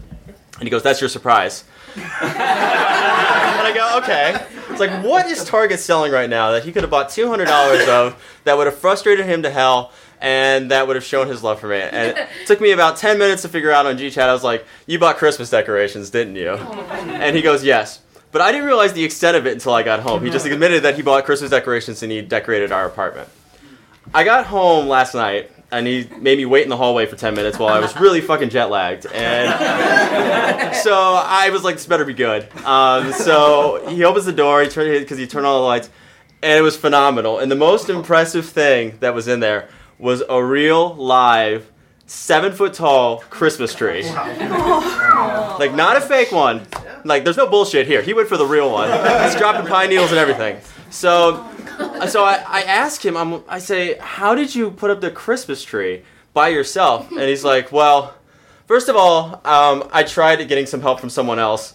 And 0.59 0.64
he 0.64 0.70
goes, 0.70 0.83
that's 0.83 1.01
your 1.01 1.11
surprise. 1.11 1.64
And 1.97 2.05
I 2.26 3.72
go, 3.74 3.99
okay. 4.03 4.47
It's 4.70 4.80
like, 4.80 5.05
what 5.05 5.26
is 5.26 5.45
Target 5.45 5.80
selling 5.80 6.12
right 6.12 6.30
now 6.30 6.53
that 6.53 6.64
he 6.64 6.72
could 6.72 6.82
have 6.82 6.90
bought 6.90 7.11
two 7.11 7.28
hundred 7.28 7.47
dollars 7.47 7.86
of 7.88 8.22
that 8.45 8.57
would 8.57 8.66
have 8.66 8.76
frustrated 8.78 9.26
him 9.26 9.43
to 9.43 9.51
hell? 9.51 9.93
And 10.20 10.70
that 10.70 10.86
would 10.86 10.95
have 10.95 11.05
shown 11.05 11.26
his 11.26 11.43
love 11.43 11.59
for 11.59 11.66
me. 11.66 11.80
And 11.80 12.16
it 12.16 12.28
took 12.47 12.61
me 12.61 12.70
about 12.70 12.97
10 12.97 13.18
minutes 13.18 13.43
to 13.43 13.49
figure 13.49 13.72
out 13.72 13.86
on 13.86 13.99
GChat. 13.99 14.22
I 14.22 14.32
was 14.32 14.45
like, 14.45 14.64
You 14.86 15.01
bought 15.01 15.16
Christmas 15.16 15.51
decorations, 15.51 16.11
didn't 16.11 16.36
you? 16.36 16.51
And 16.51 17.34
he 17.34 17.43
goes, 17.43 17.64
Yes. 17.64 18.01
But 18.30 18.40
I 18.40 18.53
didn't 18.53 18.66
realize 18.66 18.93
the 18.93 19.03
extent 19.03 19.36
of 19.36 19.49
it 19.49 19.53
until 19.53 19.74
I 19.74 19.82
got 19.82 19.99
home. 19.99 20.24
He 20.24 20.30
just 20.30 20.47
admitted 20.47 20.84
that 20.84 20.95
he 20.95 21.03
bought 21.03 21.24
Christmas 21.24 21.51
decorations 21.51 22.05
and 22.05 22.12
he 22.12 22.22
decorated 22.22 22.70
our 22.70 22.86
apartment. 22.86 23.28
I 24.14 24.22
got 24.22 24.47
home 24.47 24.86
last 24.86 25.14
night 25.14 25.51
and 25.73 25.87
he 25.87 26.07
made 26.20 26.37
me 26.39 26.45
wait 26.45 26.62
in 26.64 26.68
the 26.68 26.77
hallway 26.77 27.07
for 27.07 27.16
10 27.16 27.35
minutes 27.35 27.59
while 27.59 27.73
I 27.73 27.81
was 27.81 27.97
really 27.97 28.20
fucking 28.20 28.51
jet 28.51 28.66
lagged. 28.66 29.07
And 29.07 30.75
so 30.77 30.95
I 30.95 31.49
was 31.51 31.64
like, 31.64 31.77
this 31.77 31.87
better 31.87 32.05
be 32.05 32.12
good. 32.14 32.47
Um, 32.64 33.12
so 33.12 33.89
he 33.89 34.05
opens 34.05 34.27
the 34.27 34.33
door, 34.33 34.62
he 34.62 34.68
turned 34.68 35.01
because 35.01 35.18
he 35.18 35.27
turned 35.27 35.47
on 35.47 35.55
the 35.55 35.61
lights, 35.66 35.91
and 36.43 36.59
it 36.59 36.62
was 36.62 36.77
phenomenal. 36.77 37.39
And 37.39 37.51
the 37.51 37.57
most 37.57 37.89
impressive 37.89 38.47
thing 38.47 38.99
that 39.01 39.14
was 39.14 39.27
in 39.27 39.41
there 39.41 39.68
was 39.99 40.23
a 40.29 40.45
real 40.45 40.95
live 40.95 41.73
seven 42.07 42.53
foot 42.53 42.75
tall 42.75 43.18
Christmas 43.31 43.75
tree. 43.75 44.05
Like 45.59 45.75
not 45.75 45.97
a 45.97 46.01
fake 46.01 46.33
one. 46.33 46.66
Like 47.05 47.23
there's 47.25 47.37
no 47.37 47.47
bullshit 47.47 47.87
here. 47.87 48.03
He 48.03 48.14
went 48.14 48.29
for 48.29 48.37
the 48.37 48.47
real 48.47 48.73
one. 48.73 48.89
He's 49.23 49.37
dropping 49.37 49.66
pine 49.66 49.91
needles 49.91 50.11
and 50.11 50.18
everything. 50.18 50.59
So, 50.93 51.45
so 52.09 52.22
I, 52.24 52.45
I 52.47 52.62
ask 52.62 53.05
him. 53.05 53.16
I'm, 53.16 53.43
I 53.49 53.59
say, 53.59 53.97
how 53.99 54.34
did 54.34 54.55
you 54.55 54.70
put 54.70 54.90
up 54.90 55.01
the 55.01 55.11
Christmas 55.11 55.64
tree 55.64 56.03
by 56.32 56.49
yourself? 56.49 57.11
And 57.11 57.22
he's 57.22 57.45
like, 57.45 57.72
well, 57.72 58.14
First 58.72 58.88
of 58.88 58.97
all, 58.97 59.34
um, 59.45 59.86
I 59.93 60.03
tried 60.03 60.36
getting 60.49 60.64
some 60.64 60.80
help 60.80 60.99
from 60.99 61.11
someone 61.11 61.38
else, 61.38 61.74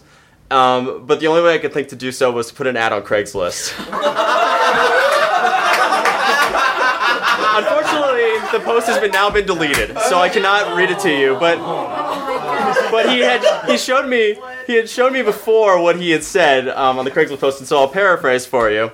um, 0.50 1.06
but 1.06 1.20
the 1.20 1.28
only 1.28 1.42
way 1.42 1.54
I 1.54 1.58
could 1.58 1.72
think 1.72 1.90
to 1.90 1.96
do 1.96 2.10
so 2.10 2.32
was 2.32 2.48
to 2.48 2.54
put 2.54 2.66
an 2.66 2.76
ad 2.76 2.92
on 2.92 3.02
Craigslist. 3.02 3.72
Unfortunately, 7.58 8.32
the 8.50 8.64
post 8.64 8.88
has 8.88 8.98
been 8.98 9.12
now 9.12 9.30
been 9.30 9.46
deleted, 9.46 9.96
so 10.08 10.18
I 10.18 10.28
cannot 10.28 10.76
read 10.76 10.90
it 10.90 10.98
to 11.00 11.10
you. 11.10 11.36
But 11.38 11.58
but 12.98 13.14
he 13.14 13.20
had 13.20 13.70
he 13.70 13.78
showed 13.78 14.08
me 14.08 14.36
he 14.66 14.74
had 14.74 14.90
shown 14.90 15.12
me 15.12 15.22
before 15.22 15.80
what 15.80 16.00
he 16.00 16.10
had 16.10 16.24
said 16.24 16.68
um, 16.68 16.98
on 16.98 17.04
the 17.04 17.10
Craigslist 17.12 17.38
post, 17.38 17.60
and 17.60 17.68
so 17.68 17.78
I'll 17.78 17.88
paraphrase 17.88 18.44
for 18.44 18.70
you. 18.70 18.90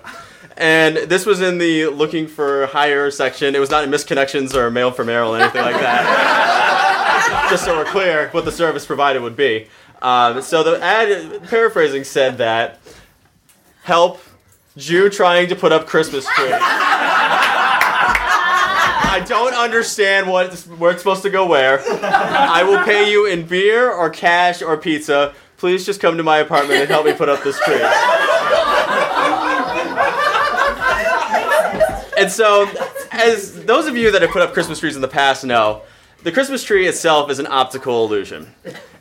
And 0.59 0.97
this 0.97 1.25
was 1.25 1.41
in 1.41 1.57
the 1.59 1.87
looking 1.87 2.27
for 2.27 2.67
hire 2.67 3.11
section. 3.11 3.55
It 3.55 3.61
was 3.61 3.71
not 3.71 3.83
in 3.83 3.91
misconnections 3.91 4.55
or 4.55 4.71
mail 4.71 4.91
for 4.91 5.05
mail 5.05 5.35
or 5.35 5.41
anything 5.41 5.63
like 5.63 5.77
that. 5.77 7.47
Just 7.51 7.65
so 7.65 7.77
we're 7.77 7.87
clear 7.87 8.29
what 8.29 8.45
the 8.45 8.53
service 8.53 8.85
provided 8.85 9.23
would 9.23 9.37
be. 9.37 9.69
Um, 10.03 10.43
so 10.43 10.63
the 10.63 10.81
ad, 10.83 11.45
paraphrasing, 11.49 12.05
said 12.05 12.39
that 12.39 12.79
help 13.83 14.21
Jew 14.77 15.09
trying 15.09 15.49
to 15.49 15.57
put 15.57 15.73
up 15.73 15.87
Christmas 15.87 16.27
tree. 16.27 16.53
I 19.15 19.21
don't 19.21 19.55
understand 19.55 20.29
what 20.29 20.53
where 20.77 20.91
it's 20.91 21.01
supposed 21.01 21.23
to 21.23 21.31
go 21.31 21.47
where. 21.47 21.81
I 22.03 22.65
will 22.65 22.83
pay 22.83 23.09
you 23.09 23.27
in 23.27 23.47
beer 23.47 23.89
or 23.89 24.11
cash 24.11 24.61
or 24.61 24.77
pizza. 24.77 25.33
Please 25.57 25.87
just 25.87 26.01
come 26.01 26.17
to 26.17 26.25
my 26.25 26.39
apartment 26.39 26.81
and 26.81 26.91
help 26.91 27.07
me 27.07 27.13
put 27.13 27.29
up 27.29 27.45
this 27.45 27.57
tree. 27.61 27.81
And 32.19 32.29
so, 32.29 32.69
as 33.13 33.65
those 33.65 33.87
of 33.87 33.97
you 33.97 34.11
that 34.11 34.21
have 34.21 34.33
put 34.33 34.43
up 34.43 34.53
Christmas 34.53 34.81
trees 34.81 34.97
in 34.97 35.03
the 35.03 35.07
past 35.07 35.45
know, 35.45 35.83
the 36.25 36.33
Christmas 36.33 36.65
tree 36.65 36.89
itself 36.89 37.31
is 37.31 37.39
an 37.39 37.47
optical 37.47 38.05
illusion. 38.05 38.53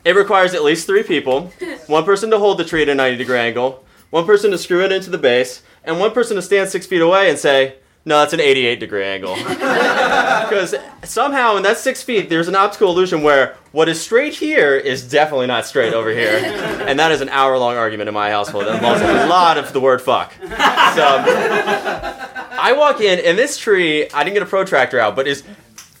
It 0.04 0.14
requires 0.14 0.54
at 0.54 0.62
least 0.62 0.86
three 0.86 1.02
people 1.02 1.52
one 1.88 2.04
person 2.04 2.30
to 2.30 2.38
hold 2.38 2.58
the 2.58 2.64
tree 2.64 2.82
at 2.82 2.88
a 2.88 2.94
90 2.94 3.16
degree 3.16 3.38
angle, 3.38 3.84
one 4.10 4.26
person 4.26 4.52
to 4.52 4.58
screw 4.58 4.84
it 4.84 4.92
into 4.92 5.10
the 5.10 5.18
base, 5.18 5.62
and 5.82 5.98
one 5.98 6.12
person 6.12 6.36
to 6.36 6.42
stand 6.42 6.68
six 6.68 6.86
feet 6.86 7.00
away 7.00 7.28
and 7.28 7.36
say, 7.36 7.78
no, 8.04 8.18
that's 8.18 8.32
an 8.32 8.40
88 8.40 8.80
degree 8.80 9.04
angle. 9.04 9.36
Because 10.44 10.74
somehow 11.04 11.56
in 11.56 11.62
that 11.62 11.78
six 11.78 12.02
feet, 12.02 12.28
there's 12.28 12.48
an 12.48 12.54
optical 12.54 12.90
illusion 12.90 13.22
where 13.22 13.56
what 13.72 13.88
is 13.88 13.98
straight 14.00 14.34
here 14.34 14.76
is 14.76 15.08
definitely 15.08 15.46
not 15.46 15.64
straight 15.64 15.94
over 15.94 16.10
here. 16.10 16.38
And 16.84 17.00
that 17.00 17.12
is 17.12 17.22
an 17.22 17.30
hour 17.30 17.56
long 17.56 17.78
argument 17.78 18.08
in 18.08 18.14
my 18.14 18.30
household 18.30 18.66
that 18.66 18.74
involves 18.74 19.00
a 19.00 19.26
lot 19.26 19.56
of 19.56 19.72
the 19.72 19.80
word 19.80 20.02
fuck. 20.02 20.34
So 20.34 20.48
I 20.50 22.74
walk 22.76 23.00
in, 23.00 23.20
and 23.20 23.38
this 23.38 23.56
tree, 23.56 24.10
I 24.10 24.22
didn't 24.22 24.34
get 24.34 24.42
a 24.42 24.46
protractor 24.46 25.00
out, 25.00 25.16
but 25.16 25.26
is 25.26 25.44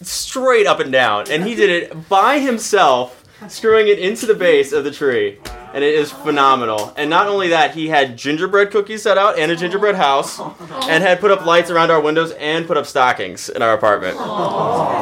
straight 0.02 0.66
up 0.66 0.80
and 0.80 0.92
down. 0.92 1.30
And 1.30 1.42
he 1.44 1.54
did 1.54 1.70
it 1.70 2.08
by 2.10 2.38
himself, 2.38 3.23
screwing 3.48 3.88
it 3.88 3.98
into 3.98 4.26
the 4.26 4.34
base 4.34 4.72
of 4.72 4.84
the 4.84 4.90
tree. 4.90 5.38
And 5.72 5.82
it 5.82 5.94
is 5.94 6.12
phenomenal. 6.12 6.94
And 6.96 7.10
not 7.10 7.26
only 7.26 7.48
that, 7.48 7.74
he 7.74 7.88
had 7.88 8.16
gingerbread 8.16 8.70
cookies 8.70 9.02
set 9.02 9.18
out 9.18 9.38
and 9.38 9.50
a 9.50 9.56
gingerbread 9.56 9.96
house, 9.96 10.38
and 10.38 11.02
had 11.02 11.18
put 11.18 11.30
up 11.30 11.44
lights 11.44 11.68
around 11.68 11.90
our 11.90 12.00
windows 12.00 12.30
and 12.32 12.66
put 12.66 12.76
up 12.76 12.86
stockings 12.86 13.48
in 13.48 13.60
our 13.60 13.74
apartment. 13.74 14.16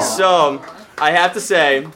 So 0.02 0.64
I 0.98 1.10
have 1.10 1.34
to 1.34 1.40
say 1.40 1.86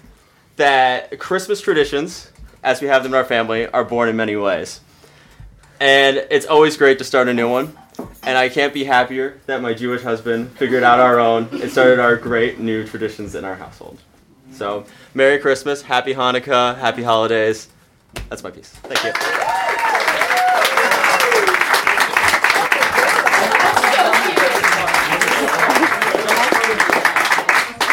that 0.56 1.18
Christmas 1.18 1.60
traditions, 1.60 2.30
as 2.62 2.82
we 2.82 2.88
have 2.88 3.02
them 3.02 3.12
in 3.12 3.16
our 3.16 3.24
family, 3.24 3.66
are 3.66 3.84
born 3.84 4.08
in 4.08 4.16
many 4.16 4.36
ways. 4.36 4.80
And 5.80 6.26
it's 6.30 6.46
always 6.46 6.76
great 6.76 6.98
to 6.98 7.04
start 7.04 7.28
a 7.28 7.34
new 7.34 7.50
one. 7.50 7.76
And 8.22 8.36
I 8.36 8.50
can't 8.50 8.74
be 8.74 8.84
happier 8.84 9.40
that 9.46 9.62
my 9.62 9.72
Jewish 9.72 10.02
husband 10.02 10.50
figured 10.58 10.82
out 10.82 11.00
our 11.00 11.18
own 11.18 11.48
and 11.62 11.70
started 11.70 11.98
our 11.98 12.16
great 12.16 12.58
new 12.58 12.86
traditions 12.86 13.34
in 13.34 13.44
our 13.44 13.54
household. 13.54 13.98
So, 14.56 14.86
Merry 15.12 15.38
Christmas, 15.38 15.82
Happy 15.82 16.14
Hanukkah, 16.14 16.78
Happy 16.78 17.02
Holidays. 17.02 17.68
That's 18.30 18.42
my 18.42 18.50
piece. 18.50 18.70
Thank 18.70 19.04
you. 19.04 19.12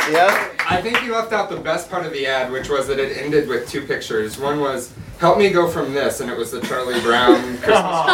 Yeah? 0.09 0.49
I 0.70 0.82
think 0.82 1.03
you 1.03 1.11
left 1.11 1.34
out 1.34 1.49
the 1.49 1.57
best 1.57 1.89
part 1.89 2.05
of 2.05 2.14
the 2.14 2.26
ad, 2.26 2.49
which 2.49 2.70
was 2.70 2.88
that 2.88 2.97
it 2.97 3.18
ended 3.18 3.49
with 3.49 3.68
two 3.68 3.82
pictures. 3.86 4.38
One 4.38 4.61
was, 4.61 4.93
help 5.20 5.38
me 5.38 5.49
go 5.49 5.70
from 5.70 5.93
this, 5.93 6.22
and 6.22 6.32
it 6.32 6.38
was 6.38 6.51
the 6.51 6.61
Charlie 6.61 7.01
Brown 7.01 7.57
Christmas 7.61 8.05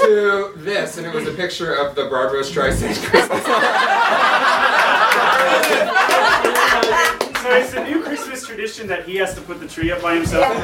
tree, 0.00 0.08
to 0.08 0.52
this, 0.56 0.98
and 0.98 1.06
it 1.06 1.14
was 1.14 1.28
a 1.28 1.34
picture 1.34 1.72
of 1.72 1.94
the 1.94 2.06
Barbra 2.06 2.42
Streisand 2.42 3.00
Christmas 3.04 3.44
So 7.50 7.56
it's 7.56 7.72
a 7.74 7.82
new 7.82 8.00
Christmas 8.00 8.46
tradition 8.46 8.86
that 8.86 9.06
he 9.08 9.16
has 9.16 9.34
to 9.34 9.40
put 9.40 9.58
the 9.58 9.66
tree 9.66 9.90
up 9.90 10.00
by 10.00 10.14
himself. 10.14 10.46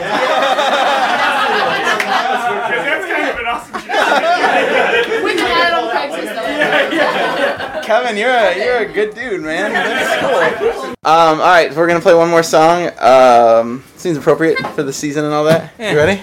Because 2.47 2.85
that's 2.85 3.07
kind 3.07 3.29
of 3.29 3.39
an 3.39 3.47
awesome 3.47 3.73
tradition. 3.73 5.25
We 5.25 5.35
can 5.35 5.51
add 5.51 5.69
it 5.69 5.75
on 5.75 5.91
Craigslist 5.91 6.35
though. 6.35 6.47
Yeah, 6.47 6.93
yeah. 6.93 7.83
Kevin, 7.83 8.17
you're 8.17 8.31
a 8.31 8.57
you're 8.57 8.89
a 8.89 8.93
good 8.93 9.15
dude, 9.17 9.43
man. 9.43 9.73
That's 9.73 10.61
cool. 10.61 10.91
Um, 10.91 10.95
all 11.03 11.37
right, 11.39 11.75
we're 11.75 11.89
gonna 11.89 12.01
play 12.01 12.15
one 12.15 12.31
more 12.31 12.43
song. 12.45 12.91
Um, 13.01 13.83
seems 13.97 14.17
appropriate 14.17 14.59
for 14.75 14.83
the 14.85 14.93
season 14.93 15.25
and 15.25 15.35
all 15.35 15.45
that. 15.45 15.73
You 15.79 15.97
ready? 15.97 16.23